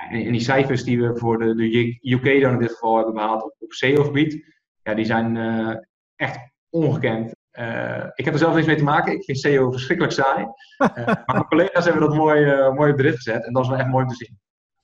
En, 0.10 0.26
en, 0.26 0.32
die 0.32 0.42
cijfers 0.42 0.84
die 0.84 1.02
we 1.02 1.18
voor 1.18 1.40
de, 1.40 1.56
de 1.56 2.00
UK 2.02 2.42
dan 2.42 2.54
in 2.54 2.60
dit 2.60 2.72
geval 2.72 2.96
hebben 2.96 3.14
behaald 3.14 3.44
op, 3.44 3.56
op 3.60 3.74
SEO-gebied, 3.74 4.46
ja, 4.84 4.94
die 4.94 5.06
zijn 5.06 5.36
uh, 5.36 5.76
echt 6.16 6.40
ongekend. 6.70 7.36
Uh, 7.60 8.06
ik 8.14 8.26
heb 8.26 8.34
er 8.34 8.40
zelf 8.40 8.54
niks 8.54 8.68
mee 8.68 8.76
te 8.76 8.84
maken. 8.84 9.14
Ik 9.14 9.24
vind 9.24 9.40
SEO 9.40 9.72
verschrikkelijk 9.72 10.14
saai. 10.16 10.44
Uh, 10.44 11.06
maar 11.06 11.24
mijn 11.26 11.48
collega's 11.48 11.86
hebben 11.86 12.02
dat 12.02 12.16
mooi, 12.16 12.72
mooi 12.72 12.92
op 12.92 12.98
de 12.98 13.04
rit 13.04 13.16
gezet. 13.16 13.46
En 13.46 13.54
dat 13.54 13.64
is 13.64 13.70
wel 13.70 13.78
echt 13.78 13.88
mooi 13.88 14.04
om 14.04 14.10
te 14.10 14.16
zien. 14.16 14.40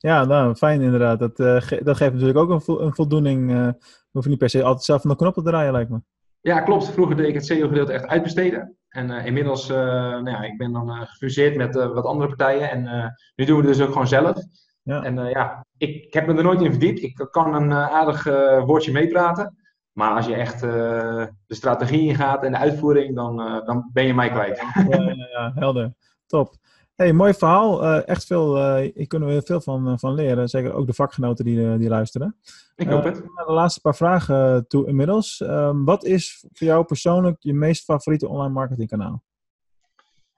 Ja, 0.06 0.26
nou, 0.26 0.56
fijn 0.56 0.82
inderdaad. 0.82 1.20
Dat, 1.20 1.64
ge 1.64 1.82
dat 1.84 1.98
geeft 1.98 2.12
natuurlijk 2.12 2.40
ook 2.40 2.50
een, 2.50 2.62
vo 2.62 2.80
een 2.80 2.94
voldoening. 2.96 3.48
we 3.48 3.76
hoeven 4.12 4.32
niet 4.32 4.40
per 4.40 4.50
se 4.50 4.64
altijd 4.64 4.84
zelf 4.84 5.02
van 5.02 5.10
de 5.10 5.16
knop 5.16 5.34
te 5.34 5.42
draaien, 5.42 5.72
lijkt 5.72 5.90
me. 5.90 6.02
Ja, 6.42 6.62
klopt. 6.62 6.90
Vroeger 6.90 7.16
deed 7.16 7.28
ik 7.28 7.34
het 7.34 7.46
SEO-gedeelte 7.46 7.94
echt 7.94 8.08
uitbesteden. 8.08 8.78
En 8.90 9.10
uh, 9.10 9.26
inmiddels, 9.26 9.70
uh, 9.70 9.78
nou 9.78 10.30
ja, 10.30 10.42
ik 10.42 10.58
ben 10.58 10.72
dan 10.72 10.90
uh, 10.90 11.02
gefuseerd 11.02 11.56
met 11.56 11.76
wat 11.76 12.06
andere 12.06 12.28
partijen. 12.36 12.70
En 12.70 13.14
nu 13.36 13.46
doen 13.46 13.62
we 13.62 13.68
het 13.68 13.78
dus 13.78 13.86
ook 13.86 13.92
gewoon 13.92 14.08
zelf. 14.08 14.38
Ja. 14.82 15.04
En 15.04 15.16
ja, 15.16 15.66
ik, 15.78 16.04
ik, 16.04 16.14
heb 16.14 16.28
me 16.28 16.34
er 16.34 16.44
nooit 16.44 16.62
in 16.62 16.72
verdiept. 16.72 17.02
Ik 17.02 17.28
kan 17.32 17.54
een 17.54 17.74
aardig 17.74 18.24
woordje 18.66 18.92
meepraten. 18.92 19.56
Maar 19.92 20.16
als 20.16 20.26
je 20.26 20.36
echt 20.36 20.62
de 20.62 21.30
strategie 21.48 22.08
ingaat 22.08 22.44
en 22.44 22.52
de 22.52 22.58
uitvoering, 22.58 23.16
dan, 23.16 23.36
dan 23.66 23.90
ben 23.94 24.06
je 24.06 24.14
mij 24.14 24.30
kwijt. 24.30 24.64
Ja, 24.90 25.02
ja, 25.02 25.28
ja 25.32 25.52
helder. 25.56 25.94
Top. 26.28 26.56
Hey, 26.96 27.14
mooi 27.14 27.34
verhaal. 27.34 27.84
Uh, 27.84 28.08
echt 28.08 28.26
veel, 28.26 28.58
uh, 28.58 28.92
hier 28.94 29.08
kunnen 29.08 29.30
we 29.30 29.42
veel 29.42 29.62
van, 29.62 29.88
uh, 29.88 29.94
van 29.98 30.14
leren. 30.14 30.50
Zeker 30.50 30.74
ook 30.74 30.88
de 30.88 30.94
vakgenoten 30.94 31.46
die, 31.46 31.78
die 31.78 31.90
luisteren. 31.90 32.36
Ik 32.76 32.88
hoop 32.88 33.04
het. 33.04 33.16
de 33.16 33.52
laatste 33.52 33.82
paar 33.82 33.96
vragen 33.96 34.68
toe 34.68 34.88
inmiddels. 34.88 35.42
Ehm, 35.42 35.84
wat 35.84 36.04
is 36.04 36.46
voor 36.54 36.68
jou 36.68 36.86
persoonlijk 36.86 37.36
je 37.40 37.54
meest 37.54 37.84
favoriete 37.84 38.28
online 38.28 38.54
marketingkanaal? 38.54 39.24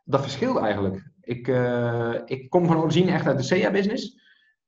Dat 0.03 0.21
verschilt 0.21 0.57
eigenlijk. 0.57 1.11
Ik, 1.21 1.47
ik 2.25 2.49
kom 2.49 2.65
van 2.65 2.77
origine 2.77 3.11
echt 3.11 3.27
uit 3.27 3.37
de 3.37 3.43
SEA-business. 3.43 4.19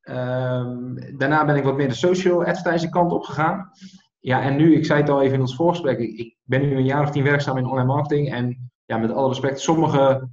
Ehm, 0.02 1.17
daarna 1.17 1.45
ben 1.45 1.56
ik 1.56 1.63
wat 1.63 1.75
meer 1.78 1.88
de 1.88 1.93
social 1.93 2.45
advertising 2.45 2.91
kant 2.91 3.12
op 3.12 3.23
gegaan. 3.23 3.71
Ja, 4.19 4.41
en 4.41 4.56
nu, 4.56 4.75
ik 4.75 4.86
zei 4.86 5.02
het 5.02 5.10
al 5.10 5.21
even 5.21 5.36
in 5.36 5.41
ons 5.41 5.56
voorgesprek, 5.56 5.99
ik, 5.99 6.17
ik 6.17 6.36
ben 6.43 6.62
nu 6.62 6.75
een 6.75 6.86
jaar 6.86 7.04
of 7.04 7.12
tien 7.12 7.23
werkzaam 7.23 7.58
in 7.58 7.65
online 7.65 7.93
marketing. 7.93 8.32
En 8.32 8.71
ja, 8.86 8.97
met 8.97 9.12
alle 9.12 9.28
respect, 9.28 9.60
sommige 9.60 10.30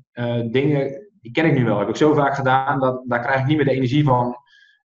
dingen 0.50 1.05
die 1.26 1.34
ken 1.34 1.50
ik 1.50 1.58
nu 1.58 1.64
wel. 1.64 1.78
Heb 1.78 1.88
ik 1.88 1.96
zo 1.96 2.14
vaak 2.14 2.34
gedaan, 2.34 2.80
dat, 2.80 3.02
daar 3.04 3.20
krijg 3.20 3.40
ik 3.40 3.46
niet 3.46 3.56
meer 3.56 3.64
de 3.64 3.72
energie 3.72 4.04
van. 4.04 4.36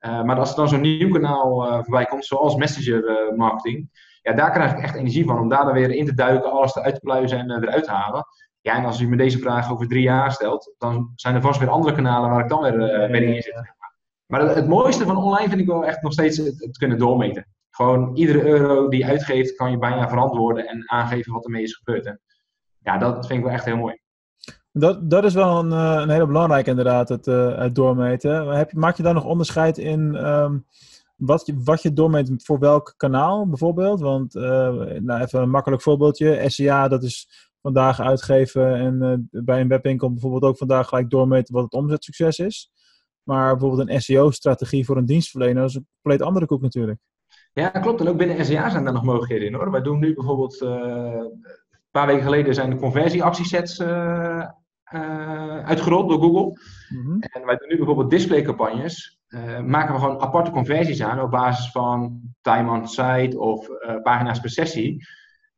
Uh, 0.00 0.22
maar 0.22 0.38
als 0.38 0.50
er 0.50 0.56
dan 0.56 0.68
zo'n 0.68 0.80
nieuw 0.80 1.12
kanaal 1.12 1.66
uh, 1.66 1.72
voorbij 1.74 2.04
komt, 2.04 2.24
zoals 2.24 2.54
Messenger 2.54 3.10
uh, 3.10 3.36
marketing, 3.36 3.90
ja, 4.22 4.32
daar 4.32 4.50
krijg 4.50 4.72
ik 4.72 4.78
echt 4.78 4.94
energie 4.94 5.24
van. 5.24 5.38
Om 5.38 5.48
daar 5.48 5.64
dan 5.64 5.72
weer 5.72 5.90
in 5.90 6.06
te 6.06 6.14
duiken, 6.14 6.50
alles 6.50 6.74
eruit 6.74 6.94
te 6.94 7.00
pluizen 7.00 7.38
en 7.38 7.50
eruit 7.50 7.84
te 7.84 7.90
halen. 7.90 8.26
Ja, 8.60 8.76
en 8.76 8.84
als 8.84 9.00
u 9.00 9.08
me 9.08 9.16
deze 9.16 9.38
vraag 9.38 9.70
over 9.72 9.88
drie 9.88 10.02
jaar 10.02 10.32
stelt, 10.32 10.74
dan 10.78 11.12
zijn 11.14 11.34
er 11.34 11.40
vast 11.40 11.60
weer 11.60 11.68
andere 11.68 11.94
kanalen 11.94 12.30
waar 12.30 12.42
ik 12.42 12.48
dan 12.48 12.62
weer, 12.62 12.76
weer 13.10 13.22
in 13.22 13.42
zit. 13.42 13.74
Maar 14.26 14.40
het, 14.40 14.54
het, 14.54 14.68
mooiste 14.68 15.04
van 15.04 15.16
online 15.16 15.48
vind 15.48 15.60
ik 15.60 15.66
wel 15.66 15.84
echt 15.84 16.02
nog 16.02 16.12
steeds 16.12 16.36
het, 16.36 16.60
het, 16.60 16.78
kunnen 16.78 16.98
doormeten. 16.98 17.46
Gewoon 17.70 18.16
iedere 18.16 18.42
euro 18.42 18.88
die 18.88 18.98
je 18.98 19.06
uitgeeft, 19.06 19.56
kan 19.56 19.70
je 19.70 19.78
bijna 19.78 20.08
verantwoorden 20.08 20.66
en 20.66 20.90
aangeven 20.90 21.32
wat 21.32 21.44
ermee 21.44 21.62
is 21.62 21.74
gebeurd. 21.74 22.06
En 22.06 22.20
ja, 22.78 22.98
dat 22.98 23.26
vind 23.26 23.38
ik 23.38 23.44
wel 23.44 23.54
echt 23.54 23.64
heel 23.64 23.76
mooi. 23.76 24.00
Dat, 24.78 25.10
dat 25.10 25.24
is 25.24 25.34
wel 25.34 25.58
een, 25.58 25.72
eh, 25.72 26.00
een 26.02 26.10
hele 26.10 26.26
belangrijke 26.26 26.70
inderdaad, 26.70 27.08
het, 27.08 27.26
het 27.26 27.74
doormeten. 27.74 28.46
Heb, 28.46 28.72
maak 28.72 28.96
je 28.96 29.02
daar 29.02 29.14
nog 29.14 29.24
onderscheid 29.24 29.78
in 29.78 30.26
um, 30.26 30.64
wat, 31.16 31.46
je, 31.46 31.54
wat 31.64 31.82
je 31.82 31.92
doormeet 31.92 32.30
voor 32.44 32.58
welk 32.58 32.94
kanaal 32.96 33.48
bijvoorbeeld? 33.48 34.00
Want 34.00 34.34
nou, 34.34 35.20
even 35.20 35.42
een 35.42 35.50
makkelijk 35.50 35.82
voorbeeldje. 35.82 36.44
SEA, 36.46 36.88
dat 36.88 37.02
is 37.02 37.48
vandaag 37.62 38.00
uitgeven 38.00 38.74
en 38.74 39.28
bij 39.30 39.60
een 39.60 39.68
webwinkel 39.68 40.12
bijvoorbeeld 40.12 40.42
ook 40.42 40.56
vandaag 40.56 40.88
gelijk 40.88 41.10
doormeten 41.10 41.54
wat 41.54 41.64
het 41.64 41.72
omzetsucces 41.72 42.38
is. 42.38 42.70
Maar 43.22 43.56
bijvoorbeeld 43.56 43.88
een 43.88 44.00
SEO-strategie 44.00 44.84
voor 44.84 44.96
een 44.96 45.06
dienstverlener 45.06 45.64
is 45.64 45.74
een 45.74 45.86
compleet 46.02 46.26
andere 46.26 46.46
koek 46.46 46.60
natuurlijk. 46.62 46.98
Ja, 47.52 47.68
klopt. 47.68 48.00
En 48.00 48.08
ook 48.08 48.16
binnen 48.16 48.44
SEA 48.44 48.70
zijn 48.70 48.84
daar 48.84 48.92
nog 48.92 49.02
mogelijkheden 49.02 49.46
in 49.46 49.54
hoor. 49.54 49.70
Wij 49.70 49.82
doen 49.82 49.98
nu 49.98 50.14
bijvoorbeeld, 50.14 50.60
een 50.60 51.40
paar 51.90 52.06
weken 52.06 52.22
geleden 52.22 52.54
zijn 52.54 52.70
de 52.70 52.76
conversieactiesets 52.76 53.78
uh, 53.78 54.44
uitgerold 55.64 56.08
door 56.08 56.20
Google. 56.20 56.60
Mm 56.88 57.04
-hmm. 57.04 57.20
En 57.20 57.44
wij 57.46 57.56
doen 57.56 57.68
nu 57.68 57.76
bijvoorbeeld 57.76 58.10
displaycampagnes. 58.10 59.18
maken 59.66 59.94
we 59.94 60.00
gewoon 60.00 60.20
aparte 60.20 60.50
conversies 60.50 61.02
aan 61.02 61.20
op 61.20 61.30
basis 61.30 61.70
van 61.70 62.20
time 62.40 62.70
on 62.70 62.88
site 62.88 63.38
of 63.38 63.68
pagina's 64.02 64.40
per 64.40 64.50
sessie. 64.50 65.06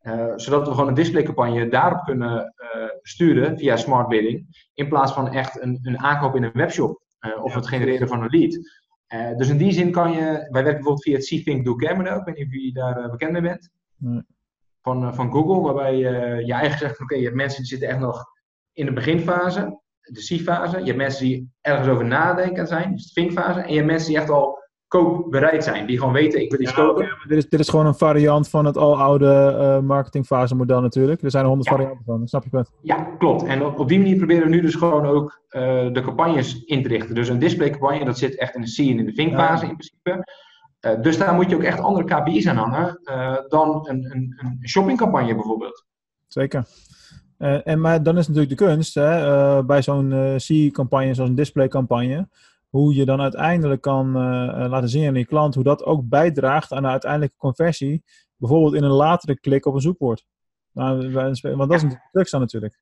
Uh, 0.03 0.33
zodat 0.37 0.67
we 0.67 0.73
gewoon 0.73 0.89
een 0.89 0.95
displaycampagne 0.95 1.69
daarop 1.69 2.05
kunnen 2.05 2.55
uh, 2.75 2.85
sturen 3.03 3.59
via 3.59 3.77
smart 3.77 4.09
bidding. 4.09 4.69
In 4.75 4.89
plaats 4.89 5.13
van 5.13 5.33
echt 5.33 5.63
een, 5.63 5.79
een 5.83 5.99
aankoop 5.99 6.37
in 6.37 6.43
een 6.43 6.51
webshop. 6.53 7.03
Uh, 7.21 7.45
of 7.45 7.55
het 7.55 7.69
genereren 7.69 8.09
van 8.09 8.23
een 8.23 8.31
lead. 8.31 8.59
dus 9.39 9.49
in 9.49 9.57
die 9.57 9.73
zin 9.73 9.91
kan 9.91 10.13
je. 10.13 10.23
Wij 10.23 10.63
werken 10.63 10.73
bijvoorbeeld 10.73 11.03
via 11.03 11.17
het 11.17 11.27
C-Think 11.27 11.65
Do 11.65 11.95
model. 11.97 12.19
Ik 12.19 12.25
weet 12.25 12.37
niet 12.37 12.47
of 12.47 12.53
je 12.53 12.73
daar 12.73 13.11
bekend 13.11 13.33
mee 13.33 13.43
bent. 13.43 13.71
Nee. 13.97 14.23
Van, 14.83 15.15
van 15.15 15.33
Google. 15.33 15.61
Waarbij 15.61 15.97
je 15.97 16.09
eigenlijk 16.53 16.79
zegt: 16.79 16.93
oké, 16.93 17.03
okay, 17.03 17.19
je 17.19 17.25
hebt 17.25 17.37
mensen 17.37 17.59
die 17.59 17.69
zitten 17.69 17.89
echt 17.89 17.99
nog 17.99 18.25
in 18.73 18.87
de 18.87 18.93
beginfase. 18.93 19.81
De 20.01 20.37
C-fase. 20.37 20.79
Je 20.79 20.85
hebt 20.85 20.97
mensen 20.97 21.25
die 21.25 21.53
ergens 21.61 21.89
over 21.89 22.05
nadenken 22.05 22.67
zijn. 22.67 22.93
Dus 22.93 23.13
de 23.13 23.21
think-fase. 23.21 23.61
En 23.61 23.69
je 23.69 23.75
hebt 23.75 23.87
mensen 23.87 24.09
die 24.09 24.19
echt 24.19 24.31
al 24.31 24.59
koopbereid 24.91 25.65
zijn. 25.65 25.87
Die 25.87 25.99
gewoon 25.99 26.13
weten, 26.13 26.41
ik 26.41 26.51
wil 26.51 26.61
iets 26.61 26.71
ja, 26.71 26.77
kopen. 26.77 27.05
Ja, 27.05 27.17
dit, 27.29 27.39
is, 27.39 27.49
dit 27.49 27.61
is 27.61 27.69
gewoon 27.69 27.87
een 27.87 27.95
variant 27.95 28.49
van 28.49 28.65
het 28.65 28.77
aloude 28.77 29.57
uh, 29.59 29.79
marketingfase 29.87 30.55
model 30.55 30.81
natuurlijk. 30.81 31.23
Er 31.23 31.31
zijn 31.31 31.43
er 31.43 31.49
honderd 31.49 31.69
ja. 31.71 31.77
varianten 31.77 32.05
van, 32.05 32.29
snap 32.29 32.45
je 32.51 32.57
het? 32.57 32.71
Ja, 32.83 32.95
klopt. 33.19 33.45
En 33.45 33.65
op, 33.65 33.79
op, 33.79 33.89
die 33.89 33.99
manier 33.99 34.17
proberen 34.17 34.43
we 34.43 34.49
nu 34.49 34.61
dus 34.61 34.75
gewoon 34.75 35.07
ook 35.07 35.41
uh, 35.51 35.61
de 35.93 36.03
campagnes 36.05 36.65
in 36.65 36.83
te 36.83 36.89
richten. 36.89 37.15
Dus 37.15 37.29
een 37.29 37.39
displaycampagne, 37.39 38.05
dat 38.05 38.19
zit 38.19 38.39
echt 38.39 38.55
in 38.55 38.61
de 38.61 38.67
see 38.67 38.91
en 38.91 38.99
in 38.99 39.07
de 39.07 39.13
think-fase 39.13 39.67
in 39.67 39.77
principe. 39.77 40.25
Uh, 40.81 41.03
dus 41.03 41.19
daar 41.19 41.35
moet 41.35 41.51
je 41.51 41.57
ook 41.57 41.63
echt 41.63 41.81
andere 41.81 42.05
KPI's 42.05 42.47
aan 42.47 42.57
hangen 42.57 43.01
dan 43.49 43.89
een, 43.89 44.05
een, 44.11 44.39
een 44.39 44.69
shoppingcampagne 44.69 45.35
bijvoorbeeld. 45.35 45.85
Zeker. 46.27 46.65
En, 47.41 47.81
maar 47.81 48.03
dan 48.03 48.19
is 48.19 48.29
natuurlijk 48.29 48.59
de 48.59 48.65
kunst 48.65 48.95
hè, 48.95 49.65
bij 49.65 49.83
zo'n 49.83 50.37
C-campagne, 50.37 51.15
zoals 51.15 51.31
een 51.31 51.37
displaycampagne 51.37 52.29
hoe 52.69 52.95
je 52.95 53.05
dan 53.05 53.21
uiteindelijk 53.21 53.81
kan 53.81 54.13
laten 54.69 54.89
zien 54.89 55.09
aan 55.09 55.15
je 55.15 55.27
klant 55.27 55.55
hoe 55.55 55.65
dat 55.65 55.85
ook 55.85 56.09
bijdraagt 56.09 56.73
aan 56.73 56.83
de 56.83 56.89
uiteindelijke 56.89 57.37
conversie, 57.37 58.03
bijvoorbeeld 58.37 58.75
in 58.75 58.83
een 58.83 58.91
latere 58.91 59.41
klik 59.41 59.67
op 59.67 59.75
een 59.75 59.81
zoekwoord. 59.81 60.25
Nou, 60.73 61.13
want 61.13 61.43
dat 61.43 61.73
is 61.73 61.83
een 61.83 62.01
crux 62.11 62.31
dan 62.31 62.41
natuurlijk. 62.41 62.81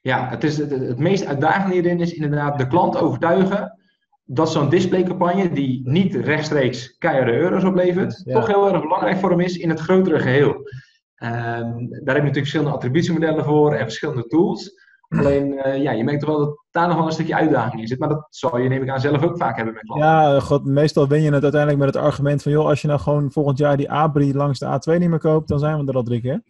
Ja, 0.00 0.28
het, 0.28 0.44
is 0.44 0.56
het, 0.58 0.70
het 0.70 0.98
meest 0.98 1.24
uitdagende 1.24 1.74
hierin 1.74 2.00
is 2.00 2.12
inderdaad 2.12 2.58
de 2.58 2.66
klant 2.66 2.96
overtuigen 2.96 3.78
dat 4.24 4.52
zo'n 4.52 4.68
displaycampagne, 4.68 5.52
die 5.52 5.88
niet 5.88 6.14
rechtstreeks 6.14 6.98
keiharde 6.98 7.32
euro's 7.32 7.64
oplevert, 7.64 8.22
ja. 8.24 8.34
toch 8.34 8.46
heel 8.46 8.72
erg 8.72 8.82
belangrijk 8.82 9.18
voor 9.18 9.30
hem 9.30 9.40
is 9.40 9.56
in 9.56 9.68
het 9.68 9.80
grotere 9.80 10.18
geheel. 10.18 10.70
Um, 11.18 11.88
daar 11.88 12.14
heb 12.14 12.24
je 12.24 12.28
natuurlijk 12.28 12.34
verschillende 12.34 12.72
attributiemodellen 12.72 13.44
voor 13.44 13.72
en 13.72 13.82
verschillende 13.82 14.26
tools. 14.26 14.84
Alleen, 15.08 15.52
uh, 15.52 15.82
ja, 15.82 15.90
je 15.90 16.04
merkt 16.04 16.20
toch 16.20 16.36
wel 16.36 16.46
dat 16.46 16.58
daar 16.70 16.88
nog 16.88 16.96
wel 16.96 17.06
een 17.06 17.12
stukje 17.12 17.34
uitdaging 17.34 17.80
in 17.80 17.88
zit. 17.88 17.98
Maar 17.98 18.08
dat 18.08 18.26
zal 18.30 18.58
je, 18.58 18.68
neem 18.68 18.82
ik 18.82 18.88
aan, 18.88 19.00
zelf 19.00 19.22
ook 19.22 19.36
vaak 19.36 19.56
hebben 19.56 19.74
met 19.74 19.82
klanten. 19.82 20.08
Ja, 20.08 20.40
god, 20.40 20.64
meestal 20.64 21.08
win 21.08 21.22
je 21.22 21.32
het 21.32 21.42
uiteindelijk 21.42 21.84
met 21.84 21.94
het 21.94 22.04
argument 22.04 22.42
van... 22.42 22.52
joh, 22.52 22.66
als 22.66 22.82
je 22.82 22.88
nou 22.88 23.00
gewoon 23.00 23.32
volgend 23.32 23.58
jaar 23.58 23.76
die 23.76 23.90
Abri 23.90 24.34
langs 24.34 24.58
de 24.58 24.66
A2 24.66 24.98
niet 24.98 25.08
meer 25.08 25.18
koopt... 25.18 25.48
dan 25.48 25.58
zijn 25.58 25.78
we 25.78 25.90
er 25.90 25.96
al 25.96 26.02
drie 26.02 26.20
keer. 26.20 26.42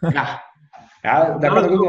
Ja, 0.00 0.42
ja 1.02 1.38
daar 1.38 1.52
kan 1.52 1.64
ik 1.64 1.70
ook 1.70 1.84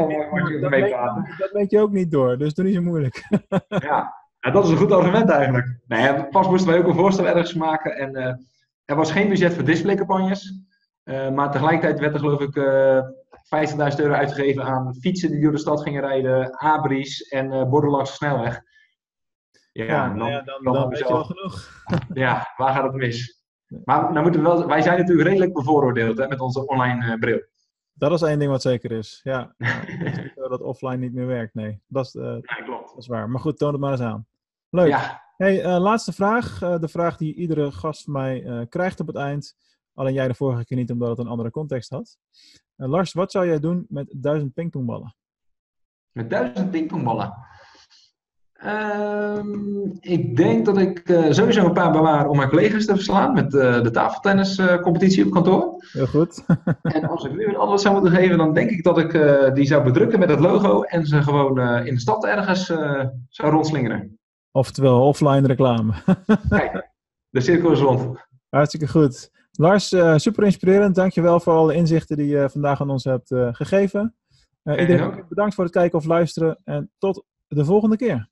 wel 0.60 0.68
mee 0.70 0.88
praten. 0.88 1.34
Dat 1.38 1.50
weet 1.50 1.70
je 1.70 1.80
ook 1.80 1.92
niet 1.92 2.10
door, 2.10 2.38
dus 2.38 2.54
doe 2.54 2.64
niet 2.64 2.74
zo 2.74 2.82
moeilijk. 2.82 3.28
ja. 3.88 4.14
dat 4.40 4.64
is 4.64 4.70
een 4.70 4.76
goed 4.76 4.92
argument 4.92 5.30
eigenlijk. 5.30 5.78
Nee, 5.86 6.28
pas 6.28 6.48
moesten 6.48 6.70
wij 6.70 6.78
ook 6.78 6.86
een 6.86 6.94
voorstel 6.94 7.26
ergens 7.26 7.54
maken. 7.54 7.96
En 7.96 8.16
uh, 8.16 8.34
er 8.84 8.96
was 8.96 9.12
geen 9.12 9.28
budget 9.28 9.54
voor 9.54 9.64
displaycampagnes. 9.64 10.62
Uh, 11.04 11.30
maar 11.30 11.50
tegelijkertijd 11.50 12.00
werd 12.00 12.14
er 12.14 12.20
geloof 12.20 12.40
ik... 12.40 12.56
50.000 13.52 14.00
euro 14.00 14.12
uitgegeven 14.12 14.64
aan 14.64 14.94
fietsen 14.94 15.30
die 15.30 15.40
door 15.40 15.52
de 15.52 15.58
stad 15.58 15.82
gingen 15.82 16.00
rijden, 16.00 16.58
abris 16.58 17.22
en 17.22 17.52
uh, 17.52 17.68
borden 17.68 17.90
langs 17.90 18.10
de 18.10 18.16
snelweg. 18.16 18.60
Ja, 19.72 19.84
ja 19.84 20.14
dan, 20.14 20.28
ja, 20.28 20.42
dan, 20.42 20.62
dan, 20.62 20.72
dan 20.72 20.88
weet 20.88 20.98
je 20.98 21.08
wel 21.08 21.24
genoeg. 21.24 21.84
ja, 22.24 22.52
waar 22.56 22.74
gaat 22.74 22.84
het 22.84 22.94
mis? 22.94 23.42
Maar 23.84 24.12
nou 24.12 24.22
moeten 24.22 24.42
we 24.42 24.48
wel, 24.48 24.66
wij 24.66 24.82
zijn 24.82 24.98
natuurlijk 24.98 25.28
redelijk 25.28 25.52
bevooroordeeld 25.52 26.18
hè, 26.18 26.28
met 26.28 26.40
onze 26.40 26.66
online 26.66 27.04
uh, 27.06 27.18
bril. 27.18 27.42
Dat 27.92 28.12
is 28.12 28.22
één 28.22 28.38
ding 28.38 28.50
wat 28.50 28.62
zeker 28.62 28.92
is. 28.92 29.20
Ja, 29.22 29.54
dat 30.34 30.60
offline 30.60 30.96
niet 30.96 31.12
meer 31.12 31.26
werkt. 31.26 31.54
Nee, 31.54 31.80
dat 31.86 32.06
is, 32.06 32.14
uh, 32.14 32.36
ja, 32.40 32.54
klopt. 32.64 32.88
dat 32.88 32.98
is 32.98 33.06
waar. 33.06 33.30
Maar 33.30 33.40
goed, 33.40 33.58
toon 33.58 33.72
het 33.72 33.80
maar 33.80 33.90
eens 33.90 34.00
aan. 34.00 34.26
Leuk. 34.70 34.88
Ja. 34.88 35.22
Hey, 35.36 35.64
uh, 35.64 35.78
laatste 35.78 36.12
vraag. 36.12 36.58
de 36.58 36.88
vraag 36.88 37.16
die 37.16 37.34
iedere 37.34 37.72
gast 37.72 38.04
van 38.04 38.12
mij 38.12 38.66
krijgt 38.68 39.00
op 39.00 39.06
het 39.06 39.16
eind. 39.16 39.56
Alleen 39.94 40.14
jij 40.14 40.28
de 40.28 40.34
vorige 40.34 40.64
keer 40.64 40.76
niet, 40.76 40.90
omdat 40.90 41.08
het 41.08 41.18
een 41.18 41.26
andere 41.26 41.50
context 41.50 41.90
had. 41.90 42.16
Uh, 42.76 42.88
Lars, 42.88 43.12
wat 43.12 43.30
zou 43.30 43.46
jij 43.46 43.58
doen 43.58 43.86
met 43.88 44.14
duizend 44.16 44.54
pingpongballen? 44.54 45.14
Met 46.12 46.30
duizend 46.30 46.70
pingpongballen? 46.70 47.34
Um, 48.66 49.96
ik 50.00 50.36
denk 50.36 50.64
dat 50.64 50.78
ik 50.78 51.08
uh, 51.08 51.30
sowieso 51.30 51.64
een 51.64 51.72
paar 51.72 51.92
bewaar 51.92 52.28
om 52.28 52.36
mijn 52.36 52.48
collega's 52.48 52.84
te 52.84 52.94
verslaan 52.94 53.32
met 53.32 53.54
uh, 53.54 53.82
de 53.82 53.90
tafeltenniscompetitie 53.90 55.24
op 55.24 55.32
kantoor. 55.32 55.84
Heel 55.92 56.06
goed. 56.06 56.44
en 56.82 57.08
als 57.08 57.24
ik 57.24 57.32
nu 57.32 57.46
een 57.46 57.56
antwoord 57.56 57.80
zou 57.80 57.94
moeten 57.94 58.12
geven, 58.12 58.38
dan 58.38 58.54
denk 58.54 58.70
ik 58.70 58.84
dat 58.84 58.98
ik 58.98 59.12
die 59.54 59.66
zou 59.66 59.82
bedrukken 59.82 60.18
met 60.18 60.28
het 60.28 60.40
logo 60.40 60.82
en 60.82 61.06
ze 61.06 61.22
gewoon 61.22 61.60
in 61.86 61.94
de 61.94 62.00
stad 62.00 62.24
ergens 62.24 62.64
zou 63.28 63.50
rondslingeren. 63.50 64.18
Oftewel 64.50 65.06
offline 65.06 65.46
reclame. 65.46 65.92
Kijk, 66.48 66.90
de 67.28 67.40
cirkel 67.40 67.70
is 67.70 67.80
rond. 67.80 68.26
Hartstikke 68.48 68.88
goed. 68.88 69.30
Lars, 69.58 69.92
eh, 69.92 70.16
super 70.16 70.44
inspirerend. 70.44 70.94
Dankjewel 70.94 71.40
voor 71.40 71.52
alle 71.52 71.74
inzichten 71.74 72.16
die 72.16 72.26
je 72.26 72.50
vandaag 72.50 72.80
aan 72.80 72.90
ons 72.90 73.04
hebt 73.04 73.30
eh, 73.30 73.48
gegeven. 73.52 74.16
Eh, 74.62 74.80
iedereen 74.80 75.24
bedankt 75.28 75.54
voor 75.54 75.64
het 75.64 75.72
kijken 75.72 75.98
of 75.98 76.04
luisteren 76.04 76.60
en 76.64 76.90
tot 76.98 77.24
de 77.48 77.64
volgende 77.64 77.96
keer. 77.96 78.30